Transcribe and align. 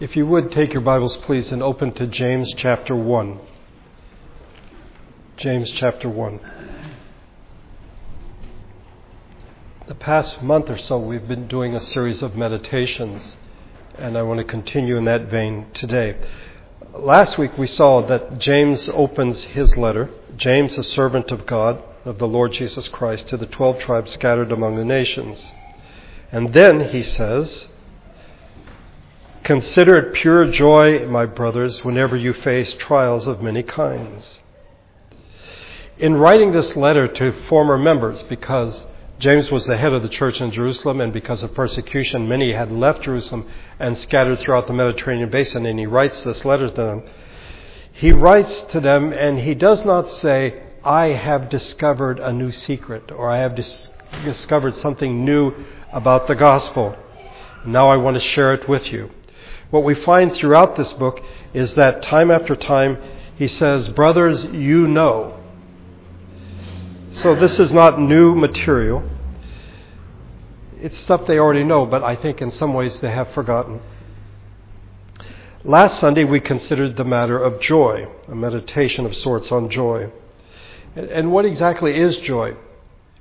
If 0.00 0.14
you 0.14 0.28
would 0.28 0.52
take 0.52 0.74
your 0.74 0.82
Bibles, 0.82 1.16
please, 1.16 1.50
and 1.50 1.60
open 1.60 1.90
to 1.94 2.06
James 2.06 2.54
chapter 2.56 2.94
1. 2.94 3.40
James 5.36 5.72
chapter 5.72 6.08
1. 6.08 6.38
The 9.88 9.96
past 9.96 10.40
month 10.40 10.70
or 10.70 10.78
so, 10.78 10.98
we've 10.98 11.26
been 11.26 11.48
doing 11.48 11.74
a 11.74 11.80
series 11.80 12.22
of 12.22 12.36
meditations, 12.36 13.36
and 13.96 14.16
I 14.16 14.22
want 14.22 14.38
to 14.38 14.44
continue 14.44 14.96
in 14.96 15.04
that 15.06 15.22
vein 15.22 15.66
today. 15.74 16.16
Last 16.94 17.36
week, 17.36 17.58
we 17.58 17.66
saw 17.66 18.00
that 18.06 18.38
James 18.38 18.88
opens 18.90 19.42
his 19.42 19.76
letter, 19.76 20.10
James, 20.36 20.78
a 20.78 20.84
servant 20.84 21.32
of 21.32 21.44
God, 21.44 21.82
of 22.04 22.18
the 22.18 22.28
Lord 22.28 22.52
Jesus 22.52 22.86
Christ, 22.86 23.26
to 23.30 23.36
the 23.36 23.46
12 23.46 23.80
tribes 23.80 24.12
scattered 24.12 24.52
among 24.52 24.76
the 24.76 24.84
nations. 24.84 25.54
And 26.30 26.54
then 26.54 26.90
he 26.90 27.02
says, 27.02 27.66
Consider 29.48 29.96
it 29.96 30.12
pure 30.12 30.50
joy, 30.50 31.06
my 31.06 31.24
brothers, 31.24 31.82
whenever 31.82 32.14
you 32.18 32.34
face 32.34 32.74
trials 32.74 33.26
of 33.26 33.40
many 33.40 33.62
kinds. 33.62 34.40
In 35.96 36.16
writing 36.16 36.52
this 36.52 36.76
letter 36.76 37.08
to 37.08 37.32
former 37.48 37.78
members, 37.78 38.22
because 38.24 38.84
James 39.18 39.50
was 39.50 39.64
the 39.64 39.78
head 39.78 39.94
of 39.94 40.02
the 40.02 40.10
church 40.10 40.42
in 40.42 40.50
Jerusalem, 40.50 41.00
and 41.00 41.14
because 41.14 41.42
of 41.42 41.54
persecution, 41.54 42.28
many 42.28 42.52
had 42.52 42.70
left 42.70 43.04
Jerusalem 43.04 43.48
and 43.78 43.96
scattered 43.96 44.38
throughout 44.40 44.66
the 44.66 44.74
Mediterranean 44.74 45.30
basin, 45.30 45.64
and 45.64 45.78
he 45.78 45.86
writes 45.86 46.22
this 46.24 46.44
letter 46.44 46.68
to 46.68 46.74
them. 46.74 47.02
He 47.90 48.12
writes 48.12 48.64
to 48.72 48.80
them, 48.80 49.14
and 49.14 49.38
he 49.38 49.54
does 49.54 49.82
not 49.82 50.10
say, 50.10 50.62
I 50.84 51.06
have 51.06 51.48
discovered 51.48 52.20
a 52.20 52.34
new 52.34 52.52
secret, 52.52 53.10
or 53.10 53.30
I 53.30 53.38
have 53.38 53.54
dis- 53.54 53.88
discovered 54.26 54.76
something 54.76 55.24
new 55.24 55.54
about 55.90 56.26
the 56.26 56.34
gospel. 56.34 56.94
Now 57.64 57.88
I 57.88 57.96
want 57.96 58.16
to 58.16 58.20
share 58.20 58.52
it 58.52 58.68
with 58.68 58.92
you. 58.92 59.10
What 59.70 59.84
we 59.84 59.94
find 59.94 60.32
throughout 60.34 60.76
this 60.76 60.92
book 60.94 61.20
is 61.52 61.74
that 61.74 62.02
time 62.02 62.30
after 62.30 62.56
time 62.56 62.98
he 63.36 63.48
says, 63.48 63.88
Brothers, 63.88 64.44
you 64.44 64.88
know. 64.88 65.38
So 67.12 67.34
this 67.34 67.58
is 67.60 67.72
not 67.72 68.00
new 68.00 68.34
material. 68.34 69.08
It's 70.76 70.98
stuff 70.98 71.26
they 71.26 71.38
already 71.38 71.64
know, 71.64 71.86
but 71.86 72.02
I 72.02 72.16
think 72.16 72.40
in 72.40 72.50
some 72.50 72.74
ways 72.74 72.98
they 73.00 73.10
have 73.10 73.30
forgotten. 73.32 73.80
Last 75.64 76.00
Sunday 76.00 76.24
we 76.24 76.40
considered 76.40 76.96
the 76.96 77.04
matter 77.04 77.38
of 77.38 77.60
joy, 77.60 78.08
a 78.28 78.34
meditation 78.34 79.04
of 79.04 79.14
sorts 79.14 79.52
on 79.52 79.70
joy. 79.70 80.10
And 80.96 81.30
what 81.30 81.44
exactly 81.44 81.96
is 81.96 82.16
joy? 82.18 82.54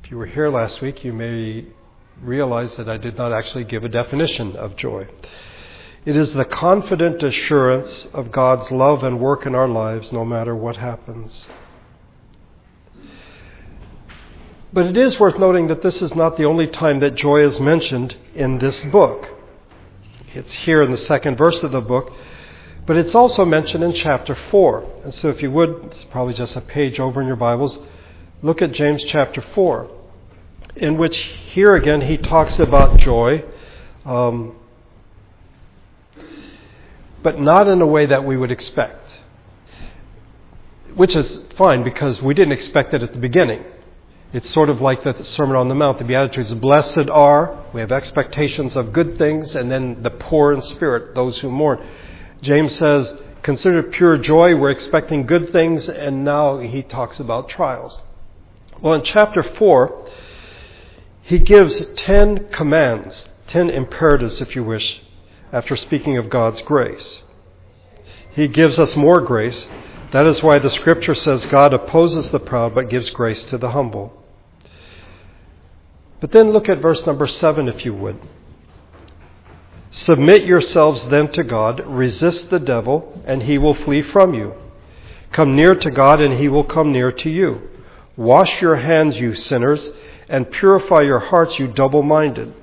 If 0.04 0.12
you 0.12 0.18
were 0.18 0.26
here 0.26 0.50
last 0.50 0.82
week, 0.82 1.04
you 1.04 1.14
may 1.14 1.66
realize 2.22 2.76
that 2.78 2.90
I 2.90 2.98
did 2.98 3.18
not 3.18 3.34
actually 3.34 3.66
give 3.66 3.84
a 3.84 3.90
definition 3.90 4.56
of 4.56 4.76
joy. 4.76 5.08
It 6.08 6.16
is 6.16 6.34
the 6.34 6.46
confident 6.46 7.22
assurance 7.22 8.08
of 8.14 8.32
God's 8.32 8.72
love 8.72 9.04
and 9.04 9.20
work 9.20 9.46
in 9.46 9.54
our 9.54 9.68
lives 9.68 10.14
no 10.14 10.24
matter 10.24 10.56
what 10.56 10.78
happens. 10.78 11.50
But 14.72 14.86
it 14.86 14.96
is 14.96 15.20
worth 15.20 15.38
noting 15.38 15.68
that 15.68 15.82
this 15.82 16.02
is 16.02 16.16
not 16.16 16.38
the 16.38 16.46
only 16.46 16.66
time 16.66 17.02
that 17.02 17.16
joy 17.16 17.46
is 17.46 17.60
mentioned 17.60 18.16
in 18.34 18.60
this 18.60 18.80
book. 18.86 19.28
It's 20.34 20.54
here 20.54 20.82
in 20.82 20.92
the 20.92 20.98
second 20.98 21.36
verse 21.38 21.62
of 21.62 21.74
the 21.74 21.82
book, 21.82 22.14
but 22.86 22.96
it's 22.96 23.14
also 23.14 23.44
mentioned 23.44 23.84
in 23.84 23.92
chapter 23.92 24.38
4. 24.50 25.02
And 25.04 25.14
so 25.14 25.28
if 25.28 25.42
you 25.42 25.52
would, 25.52 25.88
it's 25.88 26.06
probably 26.06 26.36
just 26.36 26.56
a 26.56 26.62
page 26.62 27.02
over 27.02 27.20
in 27.20 27.28
your 27.28 27.36
Bibles, 27.36 27.78
look 28.42 28.62
at 28.62 28.72
James 28.72 29.04
chapter 29.04 29.42
4, 29.42 29.92
in 30.78 30.98
which 30.98 31.18
here 31.18 31.76
again 31.76 32.00
he 32.00 32.16
talks 32.16 32.60
about 32.60 32.98
joy. 32.98 33.44
Um, 34.06 34.56
but 37.28 37.42
not 37.42 37.68
in 37.68 37.82
a 37.82 37.86
way 37.86 38.06
that 38.06 38.24
we 38.24 38.38
would 38.38 38.54
expect. 38.54 39.06
Which 40.96 41.14
is 41.14 41.44
fine 41.58 41.84
because 41.84 42.22
we 42.22 42.34
didn't 42.34 42.54
expect 42.54 42.94
it 42.94 43.04
at 43.04 43.12
the 43.12 43.20
beginning. 43.20 43.66
It's 44.32 44.50
sort 44.52 44.70
of 44.70 44.80
like 44.80 45.04
the 45.04 45.12
Sermon 45.26 45.58
on 45.58 45.68
the 45.68 45.76
Mount, 45.76 45.98
the 45.98 46.06
Beatitudes. 46.06 46.54
Blessed 46.54 47.10
are, 47.10 47.66
we 47.74 47.82
have 47.82 47.92
expectations 47.92 48.78
of 48.78 48.94
good 48.94 49.18
things, 49.18 49.58
and 49.58 49.70
then 49.70 50.04
the 50.04 50.10
poor 50.10 50.54
in 50.54 50.62
spirit, 50.62 51.16
those 51.16 51.38
who 51.40 51.52
mourn. 51.52 51.86
James 52.42 52.74
says, 52.78 53.14
consider 53.44 53.84
pure 53.84 54.18
joy, 54.18 54.56
we're 54.56 54.70
expecting 54.70 55.26
good 55.26 55.52
things, 55.52 55.90
and 55.90 56.24
now 56.24 56.60
he 56.60 56.82
talks 56.82 57.20
about 57.20 57.50
trials. 57.50 58.00
Well, 58.82 58.94
in 58.94 59.04
chapter 59.04 59.44
4, 59.44 60.10
he 61.24 61.40
gives 61.40 61.86
ten 61.98 62.48
commands, 62.54 63.28
ten 63.48 63.70
imperatives, 63.70 64.40
if 64.40 64.56
you 64.56 64.64
wish, 64.64 65.02
after 65.52 65.76
speaking 65.76 66.18
of 66.18 66.30
God's 66.30 66.62
grace. 66.62 67.24
He 68.32 68.48
gives 68.48 68.78
us 68.78 68.96
more 68.96 69.22
grace. 69.22 69.68
That 70.12 70.26
is 70.26 70.44
why 70.44 70.60
the 70.60 70.70
scripture 70.70 71.16
says 71.16 71.46
God 71.48 71.74
opposes 71.74 72.30
the 72.30 72.40
proud 72.40 72.76
but 72.76 72.90
gives 72.90 73.10
grace 73.10 73.44
to 73.46 73.58
the 73.58 73.72
humble. 73.72 74.14
But 76.20 76.32
then 76.32 76.52
look 76.52 76.68
at 76.70 76.82
verse 76.82 77.06
number 77.06 77.28
7, 77.28 77.68
if 77.68 77.86
you 77.86 77.94
would. 77.94 78.20
Submit 79.92 80.46
yourselves 80.46 81.06
then 81.08 81.32
to 81.32 81.44
God, 81.44 81.86
resist 81.86 82.50
the 82.50 82.60
devil, 82.60 83.22
and 83.26 83.44
he 83.44 83.58
will 83.58 83.74
flee 83.74 84.02
from 84.02 84.34
you. 84.34 84.54
Come 85.32 85.56
near 85.56 85.76
to 85.76 85.92
God, 85.92 86.22
and 86.22 86.36
he 86.36 86.48
will 86.48 86.64
come 86.64 86.92
near 86.92 87.12
to 87.12 87.30
you. 87.30 87.70
Wash 88.16 88.62
your 88.62 88.78
hands, 88.78 89.18
you 89.18 89.36
sinners, 89.36 89.92
and 90.30 90.52
purify 90.52 91.02
your 91.02 91.20
hearts, 91.20 91.60
you 91.60 91.68
double 91.68 92.04
minded. 92.04 92.54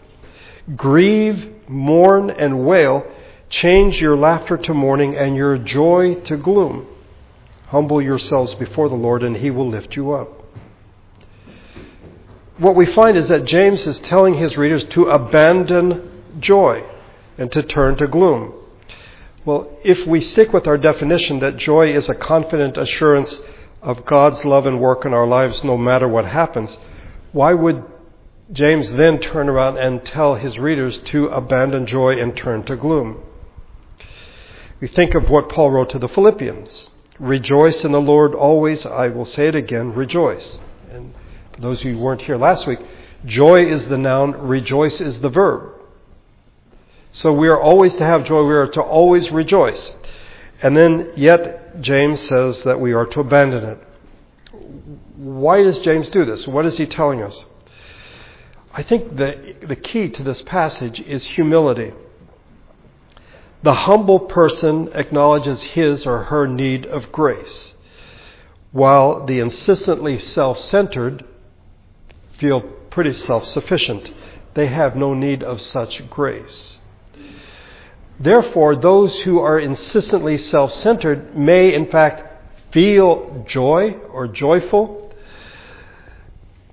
Grieve 0.77 1.53
mourn 1.69 2.30
and 2.30 2.66
wail, 2.66 3.04
change 3.48 4.00
your 4.00 4.16
laughter 4.16 4.56
to 4.56 4.75
mourning 4.75 5.16
and 5.16 5.36
your 5.36 5.58
joy 5.58 6.14
to 6.22 6.36
gloom. 6.36 6.86
Humble 7.69 8.00
yourselves 8.00 8.54
before 8.54 8.88
the 8.88 8.94
Lord, 8.94 9.22
and 9.22 9.36
he 9.36 9.50
will 9.50 9.69
lift 9.69 9.97
you 9.97 10.12
up. 10.12 10.28
What 12.58 12.76
we 12.76 12.86
find 12.86 13.16
is 13.16 13.28
that 13.28 13.47
James 13.47 13.84
is 13.86 13.98
telling 14.00 14.34
his 14.34 14.56
readers 14.56 14.84
to 14.84 15.04
abandon 15.04 16.22
joy 16.38 16.84
and 17.36 17.50
to 17.53 17.62
turn 17.62 17.97
to 17.97 18.06
gloom. 18.06 18.54
Well, 19.44 19.76
if 19.84 20.06
we 20.06 20.20
stick 20.20 20.53
with 20.53 20.66
our 20.66 20.78
definition 20.78 21.41
that 21.41 21.56
joy 21.56 21.92
is 21.92 22.08
a 22.08 22.14
confident 22.14 22.76
assurance 22.76 23.41
of 23.82 24.06
God's 24.06 24.44
love 24.44 24.66
and 24.66 24.80
work 24.80 25.04
in 25.04 25.12
our 25.12 25.26
lives 25.26 25.64
no 25.64 25.76
matter 25.76 26.08
what 26.08 26.24
happens, 26.24 26.78
why 27.32 27.53
would 27.53 27.82
James 28.53 28.91
then 28.93 29.19
turn 29.19 29.49
around 29.49 29.78
and 29.78 30.05
tell 30.05 30.34
his 30.34 30.59
readers 30.59 30.99
to 30.99 31.27
abandon 31.28 31.87
joy 31.87 32.21
and 32.21 32.37
turn 32.37 32.62
to 32.65 32.77
gloom. 32.77 33.22
We 34.81 34.88
think 34.88 35.15
of 35.15 35.31
what 35.31 35.49
Paul 35.49 35.71
wrote 35.71 35.91
to 35.91 35.99
the 35.99 36.09
Philippians. 36.09 36.91
Rejoice 37.19 37.84
in 37.84 37.93
the 37.93 38.00
Lord 38.00 38.34
always. 38.34 38.84
I 38.84 39.09
will 39.09 39.25
say 39.25 39.49
it 39.49 39.54
again, 39.54 39.94
rejoice. 39.94 40.59
And 40.91 41.15
for 41.54 41.60
those 41.62 41.81
of 41.81 41.87
you 41.87 41.94
who 41.94 42.00
weren't 42.00 42.22
here 42.22 42.37
last 42.37 42.66
week, 42.66 42.81
joy 43.25 43.65
is 43.65 43.88
the 43.88 43.97
noun, 43.97 44.33
rejoice 44.33 45.00
is 45.00 45.21
the 45.21 45.31
verb. 45.31 45.81
So 47.12 47.33
we 47.33 47.49
are 47.49 47.60
always 47.60 47.94
to 47.97 48.04
have 48.04 48.25
joy, 48.25 48.44
we 48.44 48.54
are 48.54 48.66
to 48.66 48.83
always 48.83 49.31
rejoice. 49.31 49.94
And 50.60 50.77
then, 50.77 51.12
yet, 51.16 51.81
James 51.81 52.21
says 52.21 52.62
that 52.62 52.81
we 52.81 52.93
are 52.93 53.06
to 53.06 53.21
abandon 53.21 53.65
it. 53.65 53.78
Why 55.16 55.62
does 55.62 55.78
James 55.78 56.09
do 56.10 56.25
this? 56.25 56.47
What 56.47 56.66
is 56.66 56.77
he 56.77 56.87
telling 56.87 57.22
us? 57.22 57.49
I 58.76 58.82
think 58.82 59.16
the, 59.16 59.54
the 59.64 59.76
key 59.76 60.08
to 60.08 60.24
this 60.24 60.42
passage 60.42 61.00
is 61.00 61.24
humility. 61.24 61.92
The 63.62 63.72
humble 63.72 64.18
person 64.18 64.90
acknowledges 64.92 65.62
his 65.62 66.04
or 66.04 66.24
her 66.24 66.48
need 66.48 66.84
of 66.84 67.12
grace, 67.12 67.74
while 68.72 69.24
the 69.24 69.38
insistently 69.38 70.18
self 70.18 70.58
centered 70.58 71.24
feel 72.36 72.62
pretty 72.90 73.12
self 73.12 73.46
sufficient. 73.46 74.10
They 74.54 74.66
have 74.66 74.96
no 74.96 75.14
need 75.14 75.44
of 75.44 75.60
such 75.60 76.10
grace. 76.10 76.78
Therefore, 78.18 78.74
those 78.74 79.20
who 79.20 79.38
are 79.38 79.59
insistently 79.59 80.36
self 80.36 80.72
centered 80.72 81.36
may, 81.36 81.72
in 81.72 81.88
fact, 81.92 82.72
feel 82.72 83.44
joy 83.47 83.92
or 84.12 84.27
joyful 84.27 85.03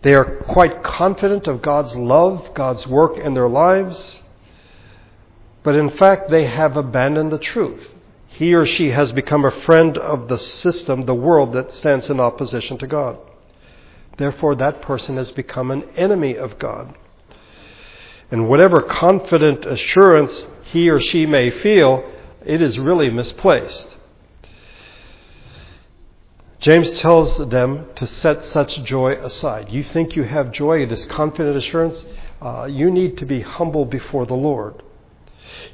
they 0.01 0.13
are 0.13 0.25
quite 0.25 0.83
confident 0.83 1.47
of 1.47 1.61
God's 1.61 1.95
love, 1.95 2.53
God's 2.53 2.87
work 2.87 3.17
in 3.17 3.33
their 3.33 3.47
lives, 3.47 4.21
but 5.63 5.75
in 5.75 5.89
fact 5.91 6.29
they 6.29 6.45
have 6.45 6.75
abandoned 6.75 7.31
the 7.31 7.37
truth. 7.37 7.87
He 8.27 8.55
or 8.55 8.65
she 8.65 8.89
has 8.89 9.11
become 9.11 9.45
a 9.45 9.51
friend 9.51 9.97
of 9.97 10.27
the 10.27 10.39
system, 10.39 11.05
the 11.05 11.13
world 11.13 11.53
that 11.53 11.73
stands 11.73 12.09
in 12.09 12.19
opposition 12.19 12.77
to 12.79 12.87
God. 12.87 13.17
Therefore, 14.17 14.55
that 14.55 14.81
person 14.81 15.17
has 15.17 15.31
become 15.31 15.71
an 15.71 15.83
enemy 15.95 16.35
of 16.35 16.57
God. 16.57 16.95
And 18.29 18.47
whatever 18.47 18.81
confident 18.81 19.65
assurance 19.65 20.45
he 20.71 20.89
or 20.89 20.99
she 20.99 21.25
may 21.25 21.51
feel, 21.51 22.09
it 22.45 22.61
is 22.61 22.79
really 22.79 23.09
misplaced. 23.09 23.89
James 26.61 26.91
tells 26.99 27.37
them 27.49 27.87
to 27.95 28.05
set 28.05 28.45
such 28.45 28.83
joy 28.83 29.13
aside. 29.13 29.71
You 29.71 29.81
think 29.81 30.15
you 30.15 30.23
have 30.23 30.51
joy, 30.51 30.85
this 30.85 31.05
confident 31.05 31.57
assurance? 31.57 32.05
Uh, 32.39 32.65
you 32.65 32.91
need 32.91 33.17
to 33.17 33.25
be 33.25 33.41
humble 33.41 33.83
before 33.83 34.27
the 34.27 34.35
Lord. 34.35 34.83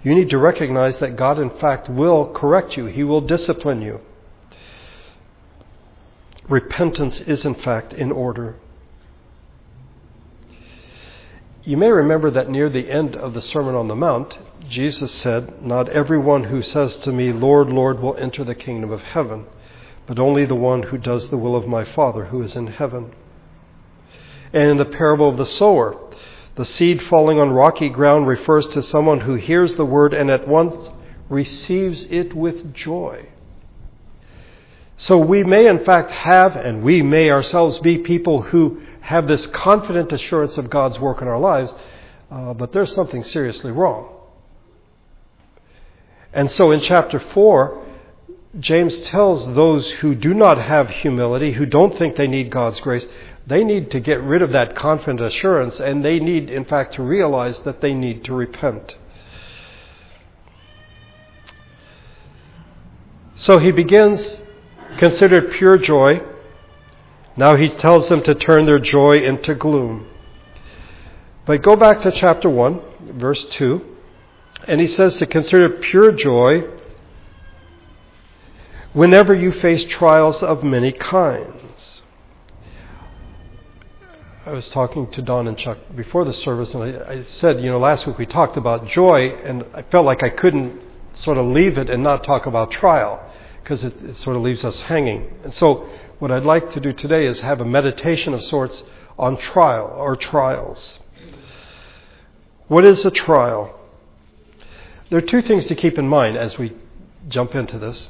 You 0.01 0.15
need 0.15 0.29
to 0.29 0.37
recognize 0.37 0.97
that 0.99 1.17
God, 1.17 1.39
in 1.39 1.49
fact, 1.49 1.89
will 1.89 2.31
correct 2.31 2.77
you, 2.77 2.85
He 2.85 3.03
will 3.03 3.19
discipline 3.19 3.81
you. 3.81 3.99
Repentance 6.47 7.19
is, 7.21 7.43
in 7.43 7.55
fact, 7.55 7.91
in 7.91 8.09
order. 8.09 8.55
You 11.63 11.75
may 11.75 11.89
remember 11.89 12.31
that 12.31 12.49
near 12.49 12.69
the 12.69 12.89
end 12.89 13.17
of 13.17 13.33
the 13.33 13.41
Sermon 13.41 13.75
on 13.75 13.89
the 13.89 13.95
Mount, 13.95 14.37
Jesus 14.69 15.11
said, 15.11 15.61
Not 15.61 15.89
everyone 15.89 16.45
who 16.45 16.61
says 16.61 16.95
to 16.99 17.11
me, 17.11 17.33
Lord, 17.33 17.67
Lord, 17.67 17.99
will 17.99 18.15
enter 18.15 18.45
the 18.45 18.55
kingdom 18.55 18.89
of 18.89 19.01
heaven, 19.01 19.47
but 20.07 20.17
only 20.17 20.45
the 20.45 20.55
one 20.55 20.83
who 20.83 20.97
does 20.97 21.29
the 21.29 21.37
will 21.37 21.55
of 21.55 21.67
my 21.67 21.83
Father 21.83 22.25
who 22.25 22.41
is 22.41 22.55
in 22.55 22.67
heaven. 22.67 23.11
And 24.53 24.71
in 24.71 24.77
the 24.77 24.85
parable 24.85 25.29
of 25.29 25.37
the 25.37 25.45
sower, 25.45 25.99
the 26.55 26.65
seed 26.65 27.03
falling 27.03 27.39
on 27.39 27.51
rocky 27.51 27.89
ground 27.89 28.25
refers 28.27 28.65
to 28.67 28.81
someone 28.81 29.21
who 29.21 29.35
hears 29.35 29.75
the 29.75 29.85
word 29.85 30.13
and 30.13 30.31
at 30.31 30.47
once 30.47 30.89
receives 31.29 32.05
it 32.05 32.33
with 32.33 32.73
joy. 32.73 33.27
So 34.97 35.17
we 35.17 35.43
may, 35.43 35.67
in 35.67 35.85
fact, 35.85 36.09
have, 36.09 36.55
and 36.55 36.81
we 36.81 37.03
may 37.03 37.29
ourselves 37.29 37.77
be 37.79 37.99
people 37.99 38.41
who 38.41 38.81
have 39.01 39.27
this 39.27 39.45
confident 39.47 40.11
assurance 40.11 40.57
of 40.57 40.69
God's 40.69 40.99
work 40.99 41.21
in 41.21 41.27
our 41.27 41.37
lives, 41.37 41.73
uh, 42.31 42.53
but 42.53 42.71
there's 42.71 42.93
something 42.93 43.23
seriously 43.23 43.71
wrong. 43.71 44.13
And 46.33 46.49
so 46.49 46.71
in 46.71 46.79
chapter 46.79 47.19
4, 47.19 47.86
James 48.59 48.99
tells 49.01 49.45
those 49.53 49.89
who 49.91 50.15
do 50.15 50.33
not 50.33 50.57
have 50.57 50.89
humility, 50.89 51.53
who 51.53 51.65
don't 51.65 51.97
think 51.97 52.15
they 52.15 52.27
need 52.27 52.49
God's 52.49 52.79
grace, 52.79 53.05
they 53.45 53.63
need 53.63 53.91
to 53.91 53.99
get 53.99 54.21
rid 54.21 54.41
of 54.41 54.51
that 54.51 54.75
confident 54.75 55.21
assurance, 55.21 55.79
and 55.79 56.03
they 56.03 56.19
need, 56.19 56.49
in 56.49 56.65
fact, 56.65 56.95
to 56.95 57.03
realize 57.03 57.59
that 57.61 57.81
they 57.81 57.93
need 57.93 58.23
to 58.25 58.33
repent. 58.33 58.95
So 63.35 63.59
he 63.59 63.71
begins, 63.71 64.25
considered 64.97 65.51
pure 65.51 65.77
joy 65.77 66.21
now 67.37 67.55
he 67.55 67.69
tells 67.69 68.09
them 68.09 68.23
to 68.23 68.33
turn 68.33 68.65
their 68.65 68.79
joy 68.79 69.19
into 69.19 69.53
gloom. 69.53 70.07
But 71.45 71.61
go 71.61 71.75
back 71.75 72.01
to 72.01 72.11
chapter 72.11 72.49
1, 72.49 72.81
verse 73.19 73.45
2, 73.51 73.95
and 74.67 74.81
he 74.81 74.87
says 74.87 75.17
to 75.17 75.27
consider 75.27 75.69
pure 75.69 76.11
joy 76.11 76.63
whenever 78.97 79.31
you 79.31 79.51
face 79.51 79.83
trials 79.83 80.41
of 80.41 80.63
many 80.63 80.91
kinds. 80.91 82.01
I 84.43 84.49
was 84.49 84.67
talking 84.69 85.11
to 85.11 85.21
Don 85.21 85.47
and 85.47 85.55
Chuck 85.55 85.77
before 85.95 86.25
the 86.25 86.33
service, 86.33 86.73
and 86.73 86.81
I, 86.81 87.11
I 87.11 87.21
said, 87.21 87.61
you 87.61 87.69
know, 87.69 87.77
last 87.77 88.07
week 88.07 88.17
we 88.17 88.25
talked 88.25 88.57
about 88.57 88.87
joy, 88.87 89.35
and 89.43 89.63
I 89.75 89.83
felt 89.83 90.03
like 90.03 90.23
I 90.23 90.29
couldn't 90.29 90.81
sort 91.13 91.37
of 91.37 91.45
leave 91.45 91.77
it 91.77 91.91
and 91.91 92.01
not 92.01 92.23
talk 92.23 92.47
about 92.47 92.71
trial 92.71 93.21
because 93.61 93.83
it, 93.83 93.93
it, 94.01 94.17
sort 94.17 94.35
of 94.35 94.41
leaves 94.41 94.65
us 94.65 94.79
hanging. 94.79 95.31
And 95.43 95.53
so 95.53 95.87
what 96.17 96.31
I'd 96.31 96.45
like 96.45 96.71
to 96.71 96.79
do 96.79 96.91
today 96.91 97.27
is 97.27 97.41
have 97.41 97.61
a 97.61 97.65
meditation 97.65 98.33
of 98.33 98.43
sorts 98.43 98.81
on 99.19 99.37
trial 99.37 99.93
or 99.95 100.15
trials. 100.15 100.97
What 102.67 102.83
is 102.83 103.05
a 103.05 103.11
trial? 103.11 103.79
There 105.11 105.19
are 105.19 105.29
two 105.33 105.43
things 105.43 105.65
to 105.65 105.75
keep 105.75 105.99
in 105.99 106.07
mind 106.07 106.35
as 106.35 106.57
we 106.57 106.73
jump 107.27 107.53
into 107.53 107.77
this. 107.77 108.09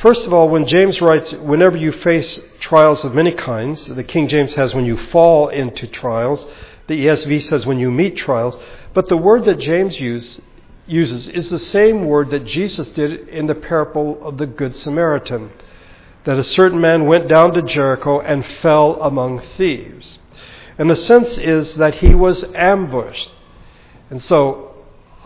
First 0.00 0.26
of 0.26 0.32
all, 0.34 0.50
when 0.50 0.66
James 0.66 1.00
writes, 1.00 1.32
whenever 1.32 1.76
you 1.76 1.90
face 1.90 2.38
trials 2.60 3.02
of 3.02 3.14
many 3.14 3.32
kinds, 3.32 3.86
the 3.86 4.04
King 4.04 4.28
James 4.28 4.52
has 4.54 4.74
when 4.74 4.84
you 4.84 4.96
fall 4.96 5.48
into 5.48 5.86
trials, 5.86 6.44
the 6.86 7.06
ESV 7.06 7.42
says 7.48 7.64
when 7.64 7.78
you 7.78 7.90
meet 7.90 8.16
trials, 8.16 8.56
but 8.92 9.08
the 9.08 9.16
word 9.16 9.46
that 9.46 9.58
James 9.58 9.98
use, 9.98 10.38
uses 10.86 11.28
is 11.28 11.48
the 11.48 11.58
same 11.58 12.04
word 12.04 12.30
that 12.30 12.44
Jesus 12.44 12.88
did 12.90 13.28
in 13.28 13.46
the 13.46 13.54
parable 13.54 14.22
of 14.22 14.36
the 14.36 14.46
Good 14.46 14.76
Samaritan 14.76 15.50
that 16.24 16.36
a 16.38 16.44
certain 16.44 16.80
man 16.80 17.06
went 17.06 17.28
down 17.28 17.54
to 17.54 17.62
Jericho 17.62 18.20
and 18.20 18.44
fell 18.60 19.00
among 19.00 19.40
thieves. 19.56 20.18
And 20.76 20.90
the 20.90 20.96
sense 20.96 21.38
is 21.38 21.76
that 21.76 21.96
he 21.96 22.14
was 22.14 22.44
ambushed. 22.54 23.30
And 24.10 24.22
so 24.22 24.65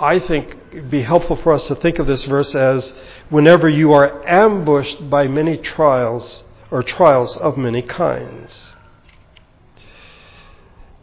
I 0.01 0.19
think 0.19 0.57
it'd 0.73 0.91
be 0.91 1.03
helpful 1.03 1.37
for 1.37 1.53
us 1.53 1.67
to 1.69 1.75
think 1.75 1.99
of 1.99 2.07
this 2.07 2.25
verse 2.25 2.55
as 2.55 2.93
whenever 3.29 3.69
you 3.69 3.93
are 3.93 4.27
ambushed 4.27 5.11
by 5.11 5.29
many 5.29 5.59
trials 5.59 6.43
or 6.71 6.83
trials 6.83 7.37
of 7.37 7.59
many 7.59 7.83
kinds. 7.83 8.73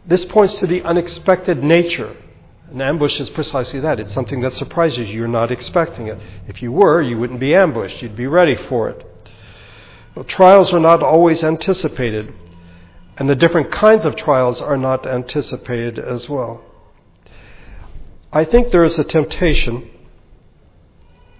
This 0.04 0.24
points 0.24 0.58
to 0.60 0.66
the 0.66 0.82
unexpected 0.82 1.62
nature. 1.62 2.16
An 2.72 2.80
ambush 2.80 3.20
is 3.20 3.30
precisely 3.30 3.80
that. 3.80 4.00
It's 4.00 4.12
something 4.12 4.40
that 4.40 4.54
surprises 4.54 5.08
you. 5.08 5.18
You're 5.18 5.28
not 5.28 5.52
expecting 5.52 6.08
it. 6.08 6.18
If 6.46 6.60
you 6.60 6.72
were, 6.72 7.00
you 7.00 7.18
wouldn't 7.18 7.40
be 7.40 7.54
ambushed. 7.54 8.02
You'd 8.02 8.16
be 8.16 8.26
ready 8.26 8.56
for 8.68 8.88
it. 8.88 9.06
Well, 10.14 10.24
trials 10.24 10.72
are 10.72 10.80
not 10.80 11.02
always 11.02 11.44
anticipated, 11.44 12.34
and 13.16 13.28
the 13.28 13.36
different 13.36 13.70
kinds 13.70 14.04
of 14.04 14.16
trials 14.16 14.60
are 14.60 14.76
not 14.76 15.06
anticipated 15.06 15.98
as 15.98 16.28
well. 16.28 16.62
I 18.32 18.44
think 18.44 18.70
there 18.70 18.84
is 18.84 18.98
a 18.98 19.04
temptation, 19.04 19.88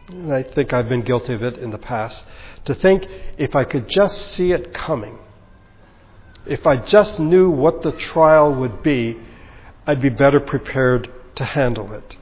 and 0.09 0.33
I 0.33 0.43
think 0.43 0.73
I've 0.73 0.89
been 0.89 1.03
guilty 1.03 1.35
of 1.35 1.43
it 1.43 1.59
in 1.59 1.71
the 1.71 1.79
past, 1.79 2.23
to 2.65 2.75
think 2.75 3.07
if 3.37 3.55
I 3.55 3.65
could 3.65 3.89
just 3.89 4.17
see 4.33 4.53
it 4.53 4.73
coming, 4.73 5.19
if 6.47 6.67
I 6.67 6.77
just 6.77 7.21
knew 7.21 7.51
what 7.51 7.83
the 7.83 7.93
trial 7.93 8.55
would 8.55 8.83
be, 8.83 9.19
I'd 9.87 10.01
be 10.01 10.09
better 10.09 10.41
prepared 10.41 11.11
to 11.37 11.45
handle 11.45 11.93
it. 11.93 12.17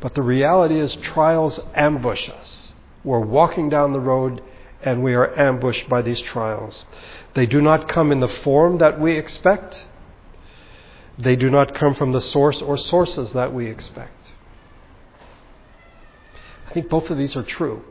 But 0.00 0.14
the 0.14 0.22
reality 0.22 0.80
is, 0.80 0.94
trials 0.96 1.60
ambush 1.74 2.28
us. 2.28 2.72
We're 3.04 3.20
walking 3.20 3.68
down 3.68 3.92
the 3.92 4.00
road 4.00 4.42
and 4.82 5.02
we 5.02 5.14
are 5.14 5.38
ambushed 5.38 5.88
by 5.88 6.02
these 6.02 6.20
trials. 6.20 6.84
They 7.34 7.46
do 7.46 7.60
not 7.60 7.88
come 7.88 8.10
in 8.10 8.20
the 8.20 8.28
form 8.28 8.78
that 8.78 9.00
we 9.00 9.12
expect. 9.12 9.78
They 11.22 11.36
do 11.36 11.50
not 11.50 11.74
come 11.74 11.94
from 11.94 12.12
the 12.12 12.20
source 12.20 12.60
or 12.60 12.76
sources 12.76 13.32
that 13.32 13.54
we 13.54 13.66
expect. 13.68 14.12
I 16.68 16.74
think 16.74 16.88
both 16.88 17.10
of 17.10 17.18
these 17.18 17.36
are 17.36 17.44
true. 17.44 17.84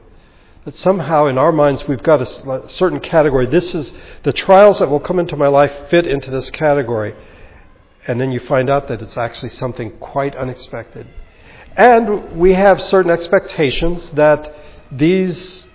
That 0.65 0.75
somehow 0.75 1.27
in 1.27 1.37
our 1.37 1.51
minds 1.51 1.87
we've 1.87 2.03
got 2.03 2.21
a, 2.21 2.69
certain 2.69 2.99
category. 2.99 3.47
This 3.47 3.73
is 3.73 3.93
the 4.23 4.33
trials 4.33 4.79
that 4.79 4.89
will 4.89 4.99
come 4.99 5.17
into 5.17 5.37
my 5.37 5.47
life 5.47 5.71
fit 5.89 6.05
into 6.05 6.29
this 6.29 6.49
category. 6.49 7.15
And 8.05 8.19
then 8.19 8.31
you 8.31 8.41
find 8.41 8.69
out 8.69 8.87
that 8.89 9.01
it's 9.01 9.17
actually 9.17 9.49
something 9.49 9.91
quite 9.99 10.35
unexpected. 10.35 11.07
And 11.77 12.37
we 12.37 12.53
have 12.53 12.81
certain 12.81 13.11
expectations 13.11 14.11
that 14.11 14.53
these 14.91 15.67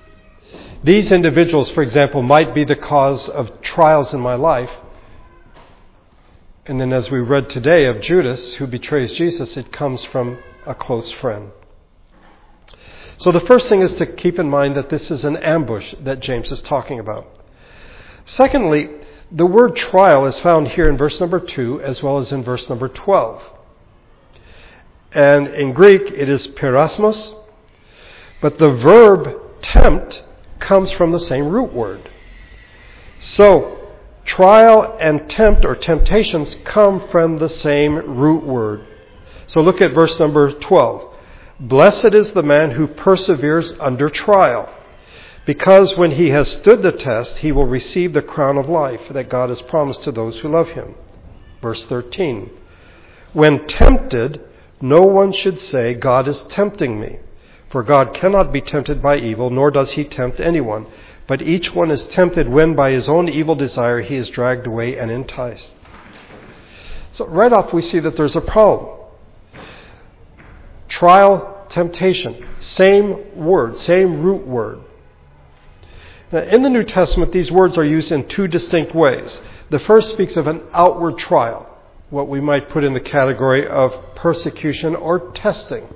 these 0.85 1.11
individuals, 1.11 1.71
for 1.71 1.83
example, 1.83 2.23
might 2.23 2.55
be 2.55 2.65
the 2.65 2.77
cause 2.77 3.29
of 3.29 3.61
trials 3.63 4.13
in 4.13 4.21
my 4.21 4.35
life. 4.35 4.71
And 6.69 6.81
then, 6.81 6.93
as 6.93 7.13
we 7.13 7.21
read 7.21 7.49
today 7.49 7.85
of 7.85 8.01
Judas, 8.01 8.57
who 8.57 8.67
betrays 8.67 9.13
Jesus, 9.13 9.57
it 9.57 9.71
comes 9.71 10.03
from 10.07 10.41
a 10.67 10.75
close 10.75 11.13
friend. 11.13 11.53
So, 13.19 13.31
the 13.31 13.41
first 13.41 13.69
thing 13.69 13.83
is 13.83 13.93
to 13.95 14.07
keep 14.07 14.37
in 14.41 14.51
mind 14.51 14.77
that 14.77 14.91
this 14.91 15.13
is 15.13 15.25
an 15.25 15.37
ambush 15.37 15.95
that 16.01 16.19
James 16.19 16.51
is 16.51 16.61
talking 16.61 16.99
about. 16.99 17.29
Secondly, 18.25 18.91
the 19.31 19.47
word 19.47 19.77
trial 19.77 20.27
is 20.27 20.41
found 20.41 20.67
here 20.69 20.89
in 20.89 20.97
verse 20.97 21.21
number 21.21 21.39
2 21.39 21.83
as 21.83 22.03
well 22.03 22.19
as 22.19 22.33
in 22.33 22.43
verse 22.43 22.69
number 22.69 22.89
12. 22.89 23.43
And 25.13 25.47
in 25.47 25.73
Greek, 25.73 26.03
it 26.11 26.29
is 26.29 26.49
peirasmos, 26.49 27.45
but 28.43 28.59
the 28.59 28.73
verb 28.73 29.63
tempt 29.63 30.25
comes 30.59 30.91
from 30.91 31.13
the 31.13 31.21
same 31.21 31.47
root 31.47 31.73
word. 31.73 32.11
So, 33.21 33.75
trial 34.26 34.97
and 35.00 35.30
tempt 35.30 35.64
or 35.64 35.75
temptations 35.75 36.56
come 36.64 37.09
from 37.09 37.38
the 37.38 37.49
same 37.49 37.95
root 38.18 38.45
word. 38.45 38.85
So 39.47 39.61
look 39.61 39.80
at 39.80 39.95
verse 39.95 40.18
number 40.18 40.52
12. 40.52 41.14
Blessed 41.61 42.12
is 42.12 42.33
the 42.33 42.42
man 42.42 42.73
who 42.73 42.87
perseveres 42.87 43.73
under 43.80 44.11
trial, 44.11 44.68
because 45.47 45.97
when 45.97 46.11
he 46.11 46.28
has 46.30 46.50
stood 46.50 46.83
the 46.83 46.92
test, 46.92 47.38
he 47.38 47.52
will 47.52 47.66
receive 47.66 48.12
the 48.12 48.21
crown 48.21 48.59
of 48.59 48.68
life 48.68 49.00
that 49.11 49.30
God 49.30 49.49
has 49.49 49.62
promised 49.62 50.02
to 50.04 50.12
those 50.12 50.38
who 50.40 50.49
love 50.49 50.68
him. 50.71 50.97
Verse 51.62 51.87
13. 51.87 52.50
When 53.33 53.66
tempted, 53.66 54.40
no 54.80 55.00
one 55.00 55.33
should 55.33 55.59
say, 55.59 55.95
God 55.95 56.28
is 56.28 56.40
tempting 56.50 57.00
me. 57.00 57.21
For 57.71 57.83
God 57.83 58.15
cannot 58.15 58.53
be 58.53 58.61
tempted 58.61 59.03
by 59.03 59.17
evil, 59.17 59.51
nor 59.51 59.71
does 59.71 59.93
he 59.93 60.05
tempt 60.05 60.41
anyone. 60.41 60.87
But 61.27 61.43
each 61.43 61.75
one 61.75 61.91
is 61.91 62.07
tempted 62.07 62.49
when 62.49 62.77
by 62.77 62.93
his 62.93 63.09
own 63.09 63.29
evil 63.29 63.57
desire 63.57 64.01
he 64.01 64.15
is 64.15 64.31
dragged 64.31 64.67
away 64.67 64.97
and 64.97 65.11
enticed. 65.11 65.73
So, 67.15 67.27
right 67.27 67.53
off, 67.53 67.73
we 67.73 67.83
see 67.83 67.99
that 67.99 68.17
there's 68.17 68.37
a 68.37 68.41
problem. 68.41 69.01
Trial, 70.89 71.67
temptation, 71.69 72.47
same 72.61 73.37
word, 73.37 73.77
same 73.79 74.23
root 74.23 74.47
word. 74.47 74.81
Now, 76.31 76.43
in 76.43 76.63
the 76.63 76.69
New 76.69 76.85
Testament, 76.85 77.33
these 77.33 77.51
words 77.51 77.77
are 77.77 77.85
used 77.85 78.13
in 78.13 78.29
two 78.29 78.47
distinct 78.47 78.95
ways. 78.95 79.41
The 79.71 79.79
first 79.81 80.13
speaks 80.13 80.37
of 80.37 80.47
an 80.47 80.63
outward 80.73 81.19
trial, 81.19 81.69
what 82.11 82.29
we 82.29 82.41
might 82.41 82.71
put 82.71 82.85
in 82.85 82.95
the 82.95 83.01
category 83.01 83.67
of 83.67 84.15
persecution 84.15 84.95
or 84.95 85.33
testing. 85.33 85.89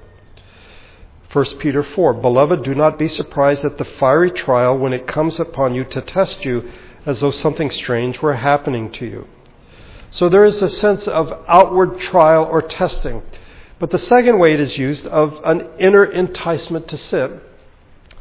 1 1.32 1.44
Peter 1.58 1.84
4 1.84 2.14
Beloved, 2.14 2.64
do 2.64 2.74
not 2.74 2.98
be 2.98 3.06
surprised 3.06 3.64
at 3.64 3.78
the 3.78 3.84
fiery 3.84 4.32
trial 4.32 4.76
when 4.76 4.92
it 4.92 5.06
comes 5.06 5.38
upon 5.38 5.74
you 5.74 5.84
to 5.84 6.00
test 6.00 6.44
you 6.44 6.68
as 7.06 7.20
though 7.20 7.30
something 7.30 7.70
strange 7.70 8.20
were 8.20 8.34
happening 8.34 8.90
to 8.90 9.06
you. 9.06 9.26
So 10.10 10.28
there 10.28 10.44
is 10.44 10.60
a 10.60 10.68
sense 10.68 11.06
of 11.06 11.44
outward 11.46 12.00
trial 12.00 12.44
or 12.44 12.60
testing. 12.60 13.22
But 13.78 13.90
the 13.90 13.98
second 13.98 14.40
way 14.40 14.54
it 14.54 14.60
is 14.60 14.76
used 14.76 15.06
of 15.06 15.40
an 15.44 15.68
inner 15.78 16.04
enticement 16.04 16.88
to 16.88 16.96
sin. 16.96 17.40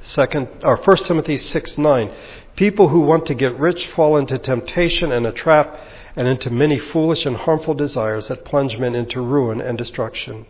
Second 0.04 0.48
or 0.64 0.78
1 0.78 0.98
Timothy 0.98 1.38
6 1.38 1.78
9. 1.78 2.12
People 2.56 2.90
who 2.90 3.02
want 3.02 3.26
to 3.26 3.34
get 3.34 3.60
rich 3.60 3.88
fall 3.88 4.18
into 4.18 4.38
temptation 4.38 5.12
and 5.12 5.26
a 5.26 5.32
trap 5.32 5.80
and 6.16 6.28
into 6.28 6.52
many 6.52 6.78
foolish 6.78 7.26
and 7.26 7.36
harmful 7.36 7.74
desires 7.74 8.28
that 8.28 8.46
plunge 8.46 8.78
men 8.78 8.94
into 8.94 9.20
ruin 9.20 9.60
and 9.60 9.78
destruction. 9.78 10.46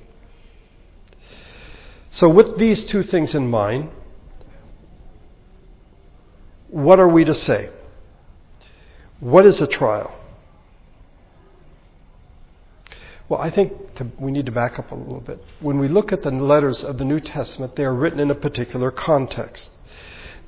So, 2.20 2.28
with 2.28 2.58
these 2.58 2.86
two 2.86 3.02
things 3.02 3.34
in 3.34 3.50
mind, 3.50 3.92
what 6.68 7.00
are 7.00 7.08
we 7.08 7.24
to 7.24 7.34
say? 7.34 7.70
What 9.22 9.46
is 9.46 9.62
a 9.62 9.68
trial? 9.68 10.14
Well, 13.30 13.40
I 13.40 13.50
think 13.50 13.96
to, 13.96 14.08
we 14.20 14.34
need 14.34 14.48
to 14.48 14.52
back 14.52 14.78
up 14.78 14.92
a 14.92 14.96
little 14.96 15.22
bit. 15.22 15.42
When 15.62 15.80
we 15.80 15.88
look 15.88 16.12
at 16.12 16.24
the 16.24 16.32
letters 16.32 16.84
of 16.84 16.98
the 16.98 17.06
New 17.06 17.22
Testament, 17.22 17.78
they 17.78 17.86
are 17.86 17.96
written 17.96 18.20
in 18.20 18.30
a 18.30 18.36
particular 18.36 18.92
context. 18.92 19.70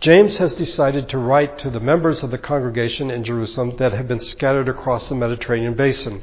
James 0.01 0.35
has 0.37 0.53
decided 0.55 1.07
to 1.07 1.17
write 1.17 1.57
to 1.59 1.69
the 1.69 1.79
members 1.79 2.21
of 2.21 2.31
the 2.31 2.37
congregation 2.37 3.09
in 3.09 3.23
Jerusalem 3.23 3.77
that 3.77 3.93
have 3.93 4.09
been 4.09 4.19
scattered 4.19 4.67
across 4.67 5.07
the 5.07 5.15
Mediterranean 5.15 5.75
basin. 5.75 6.21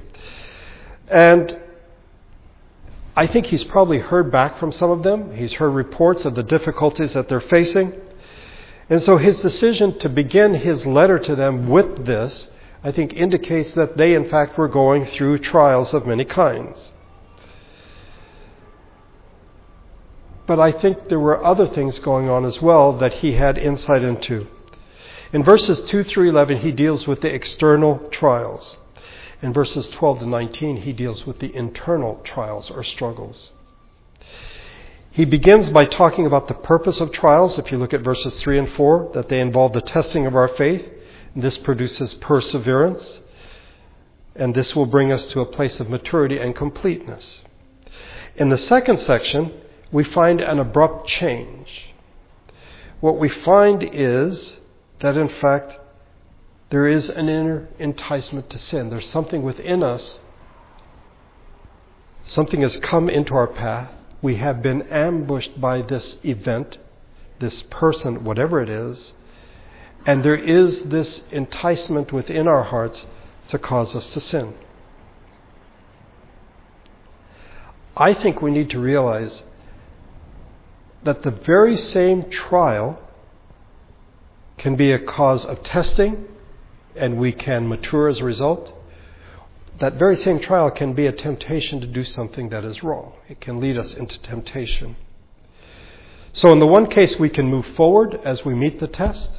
And 1.06 1.58
I 3.18 3.26
think 3.26 3.46
he's 3.46 3.64
probably 3.64 3.98
heard 3.98 4.30
back 4.30 4.60
from 4.60 4.70
some 4.70 4.92
of 4.92 5.02
them. 5.02 5.34
He's 5.34 5.54
heard 5.54 5.70
reports 5.70 6.24
of 6.24 6.36
the 6.36 6.44
difficulties 6.44 7.14
that 7.14 7.28
they're 7.28 7.40
facing. 7.40 7.92
And 8.88 9.02
so 9.02 9.16
his 9.16 9.40
decision 9.40 9.98
to 9.98 10.08
begin 10.08 10.54
his 10.54 10.86
letter 10.86 11.18
to 11.18 11.34
them 11.34 11.68
with 11.68 12.06
this, 12.06 12.48
I 12.84 12.92
think, 12.92 13.12
indicates 13.14 13.72
that 13.72 13.96
they, 13.96 14.14
in 14.14 14.28
fact, 14.28 14.56
were 14.56 14.68
going 14.68 15.04
through 15.04 15.38
trials 15.38 15.92
of 15.92 16.06
many 16.06 16.24
kinds. 16.24 16.78
But 20.46 20.60
I 20.60 20.70
think 20.70 21.08
there 21.08 21.18
were 21.18 21.44
other 21.44 21.66
things 21.66 21.98
going 21.98 22.28
on 22.28 22.44
as 22.44 22.62
well 22.62 22.92
that 22.98 23.14
he 23.14 23.32
had 23.32 23.58
insight 23.58 24.04
into. 24.04 24.46
In 25.32 25.42
verses 25.42 25.80
2 25.90 26.04
through 26.04 26.28
11, 26.28 26.58
he 26.58 26.70
deals 26.70 27.08
with 27.08 27.22
the 27.22 27.34
external 27.34 27.98
trials. 28.12 28.76
In 29.40 29.52
verses 29.52 29.88
12 29.90 30.20
to 30.20 30.26
19, 30.26 30.78
he 30.78 30.92
deals 30.92 31.26
with 31.26 31.38
the 31.38 31.54
internal 31.54 32.20
trials 32.24 32.70
or 32.70 32.82
struggles. 32.82 33.52
He 35.12 35.24
begins 35.24 35.68
by 35.70 35.84
talking 35.84 36.26
about 36.26 36.48
the 36.48 36.54
purpose 36.54 37.00
of 37.00 37.12
trials. 37.12 37.58
If 37.58 37.70
you 37.70 37.78
look 37.78 37.94
at 37.94 38.02
verses 38.02 38.38
3 38.40 38.58
and 38.58 38.72
4, 38.72 39.12
that 39.14 39.28
they 39.28 39.40
involve 39.40 39.72
the 39.72 39.80
testing 39.80 40.26
of 40.26 40.34
our 40.34 40.48
faith. 40.48 40.84
And 41.34 41.42
this 41.42 41.58
produces 41.58 42.14
perseverance. 42.14 43.20
And 44.34 44.54
this 44.54 44.74
will 44.74 44.86
bring 44.86 45.12
us 45.12 45.24
to 45.26 45.40
a 45.40 45.46
place 45.46 45.80
of 45.80 45.88
maturity 45.88 46.38
and 46.38 46.54
completeness. 46.54 47.42
In 48.36 48.48
the 48.48 48.58
second 48.58 48.98
section, 48.98 49.52
we 49.90 50.04
find 50.04 50.40
an 50.40 50.58
abrupt 50.58 51.08
change. 51.08 51.94
What 53.00 53.18
we 53.18 53.28
find 53.28 53.88
is 53.92 54.58
that, 55.00 55.16
in 55.16 55.28
fact, 55.28 55.76
there 56.70 56.86
is 56.86 57.08
an 57.08 57.28
inner 57.28 57.68
enticement 57.78 58.50
to 58.50 58.58
sin. 58.58 58.90
There's 58.90 59.08
something 59.08 59.42
within 59.42 59.82
us. 59.82 60.20
Something 62.24 62.60
has 62.60 62.76
come 62.78 63.08
into 63.08 63.34
our 63.34 63.46
path. 63.46 63.90
We 64.20 64.36
have 64.36 64.60
been 64.60 64.82
ambushed 64.82 65.60
by 65.60 65.80
this 65.82 66.18
event, 66.24 66.76
this 67.38 67.62
person, 67.70 68.24
whatever 68.24 68.60
it 68.60 68.68
is. 68.68 69.14
And 70.04 70.22
there 70.22 70.36
is 70.36 70.82
this 70.84 71.22
enticement 71.30 72.12
within 72.12 72.46
our 72.46 72.64
hearts 72.64 73.06
to 73.48 73.58
cause 73.58 73.94
us 73.94 74.06
to 74.10 74.20
sin. 74.20 74.54
I 77.96 78.12
think 78.12 78.42
we 78.42 78.50
need 78.50 78.70
to 78.70 78.78
realize 78.78 79.42
that 81.02 81.22
the 81.22 81.30
very 81.30 81.76
same 81.76 82.28
trial 82.30 83.00
can 84.58 84.76
be 84.76 84.92
a 84.92 84.98
cause 84.98 85.44
of 85.44 85.62
testing 85.62 86.26
and 86.98 87.18
we 87.18 87.32
can 87.32 87.68
mature 87.68 88.08
as 88.08 88.18
a 88.18 88.24
result, 88.24 88.72
that 89.80 89.94
very 89.94 90.16
same 90.16 90.40
trial 90.40 90.70
can 90.70 90.92
be 90.92 91.06
a 91.06 91.12
temptation 91.12 91.80
to 91.80 91.86
do 91.86 92.04
something 92.04 92.48
that 92.48 92.64
is 92.64 92.82
wrong. 92.82 93.12
It 93.28 93.40
can 93.40 93.60
lead 93.60 93.78
us 93.78 93.94
into 93.94 94.20
temptation. 94.20 94.96
So, 96.32 96.52
in 96.52 96.58
the 96.58 96.66
one 96.66 96.88
case, 96.88 97.18
we 97.18 97.30
can 97.30 97.46
move 97.46 97.66
forward 97.76 98.20
as 98.24 98.44
we 98.44 98.54
meet 98.54 98.80
the 98.80 98.88
test. 98.88 99.30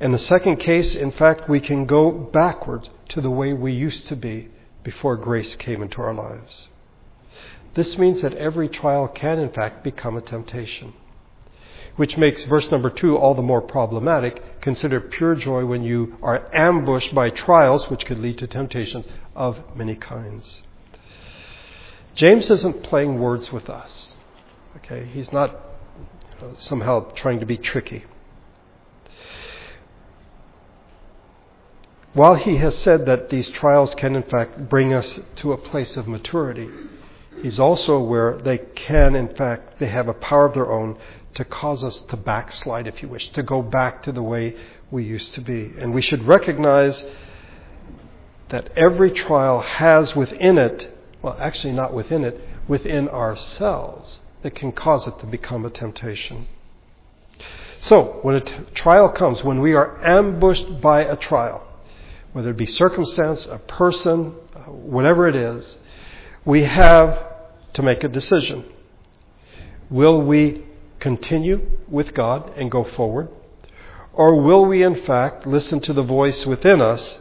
In 0.00 0.12
the 0.12 0.18
second 0.18 0.56
case, 0.56 0.94
in 0.94 1.12
fact, 1.12 1.48
we 1.48 1.60
can 1.60 1.86
go 1.86 2.10
backwards 2.10 2.90
to 3.10 3.20
the 3.20 3.30
way 3.30 3.52
we 3.52 3.72
used 3.72 4.08
to 4.08 4.16
be 4.16 4.48
before 4.82 5.16
grace 5.16 5.54
came 5.56 5.82
into 5.82 6.00
our 6.00 6.14
lives. 6.14 6.68
This 7.74 7.96
means 7.98 8.22
that 8.22 8.34
every 8.34 8.68
trial 8.68 9.08
can, 9.08 9.38
in 9.38 9.50
fact, 9.50 9.84
become 9.84 10.16
a 10.16 10.22
temptation 10.22 10.92
which 11.96 12.16
makes 12.16 12.44
verse 12.44 12.70
number 12.70 12.90
two 12.90 13.16
all 13.16 13.34
the 13.34 13.42
more 13.42 13.60
problematic. 13.60 14.60
Consider 14.60 15.00
pure 15.00 15.34
joy 15.34 15.64
when 15.64 15.82
you 15.82 16.16
are 16.22 16.48
ambushed 16.52 17.14
by 17.14 17.30
trials, 17.30 17.88
which 17.90 18.06
could 18.06 18.18
lead 18.18 18.38
to 18.38 18.46
temptations 18.46 19.06
of 19.34 19.58
many 19.74 19.96
kinds. 19.96 20.62
James 22.14 22.48
isn't 22.50 22.82
playing 22.82 23.18
words 23.18 23.52
with 23.52 23.68
us. 23.68 24.16
Okay, 24.76 25.06
he's 25.12 25.32
not 25.32 25.50
you 26.40 26.46
know, 26.46 26.54
somehow 26.58 27.10
trying 27.12 27.40
to 27.40 27.46
be 27.46 27.56
tricky. 27.56 28.04
While 32.12 32.36
he 32.36 32.56
has 32.56 32.76
said 32.78 33.04
that 33.06 33.28
these 33.28 33.48
trials 33.50 33.94
can, 33.94 34.16
in 34.16 34.22
fact, 34.22 34.70
bring 34.70 34.94
us 34.94 35.20
to 35.36 35.52
a 35.52 35.58
place 35.58 35.98
of 35.98 36.08
maturity, 36.08 36.68
he's 37.42 37.58
also 37.58 37.94
aware 37.94 38.38
they 38.38 38.58
can, 38.58 39.14
in 39.14 39.34
fact, 39.34 39.78
they 39.78 39.88
have 39.88 40.08
a 40.08 40.14
power 40.14 40.46
of 40.46 40.54
their 40.54 40.70
own 40.70 40.96
to 41.34 41.44
cause 41.44 41.84
us 41.84 42.00
to 42.08 42.16
backslide, 42.16 42.86
if 42.86 43.02
you 43.02 43.08
wish, 43.08 43.28
to 43.30 43.42
go 43.42 43.62
back 43.62 44.02
to 44.02 44.12
the 44.12 44.22
way 44.22 44.56
we 44.90 45.04
used 45.04 45.34
to 45.34 45.40
be. 45.40 45.72
And 45.78 45.92
we 45.92 46.02
should 46.02 46.26
recognize 46.26 47.02
that 48.48 48.70
every 48.76 49.10
trial 49.10 49.60
has 49.60 50.14
within 50.14 50.56
it, 50.58 50.96
well, 51.22 51.36
actually 51.38 51.72
not 51.72 51.92
within 51.92 52.24
it, 52.24 52.40
within 52.68 53.08
ourselves, 53.08 54.20
that 54.42 54.54
can 54.54 54.72
cause 54.72 55.06
it 55.06 55.18
to 55.20 55.26
become 55.26 55.64
a 55.64 55.70
temptation. 55.70 56.46
So, 57.82 58.20
when 58.22 58.36
a 58.36 58.40
t- 58.40 58.54
trial 58.74 59.10
comes, 59.10 59.44
when 59.44 59.60
we 59.60 59.74
are 59.74 60.04
ambushed 60.04 60.80
by 60.80 61.02
a 61.02 61.16
trial, 61.16 61.66
whether 62.32 62.50
it 62.50 62.56
be 62.56 62.66
circumstance, 62.66 63.46
a 63.46 63.58
person, 63.58 64.34
uh, 64.54 64.70
whatever 64.70 65.28
it 65.28 65.36
is, 65.36 65.78
we 66.46 66.62
have 66.62 67.18
to 67.74 67.82
make 67.82 68.02
a 68.02 68.08
decision. 68.08 68.64
Will 69.90 70.22
we 70.22 70.64
continue 71.00 71.78
with 71.88 72.14
God 72.14 72.52
and 72.56 72.70
go 72.70 72.84
forward? 72.84 73.28
Or 74.14 74.40
will 74.40 74.64
we, 74.64 74.82
in 74.82 75.04
fact, 75.04 75.46
listen 75.46 75.80
to 75.80 75.92
the 75.92 76.02
voice 76.02 76.46
within 76.46 76.80
us 76.80 77.18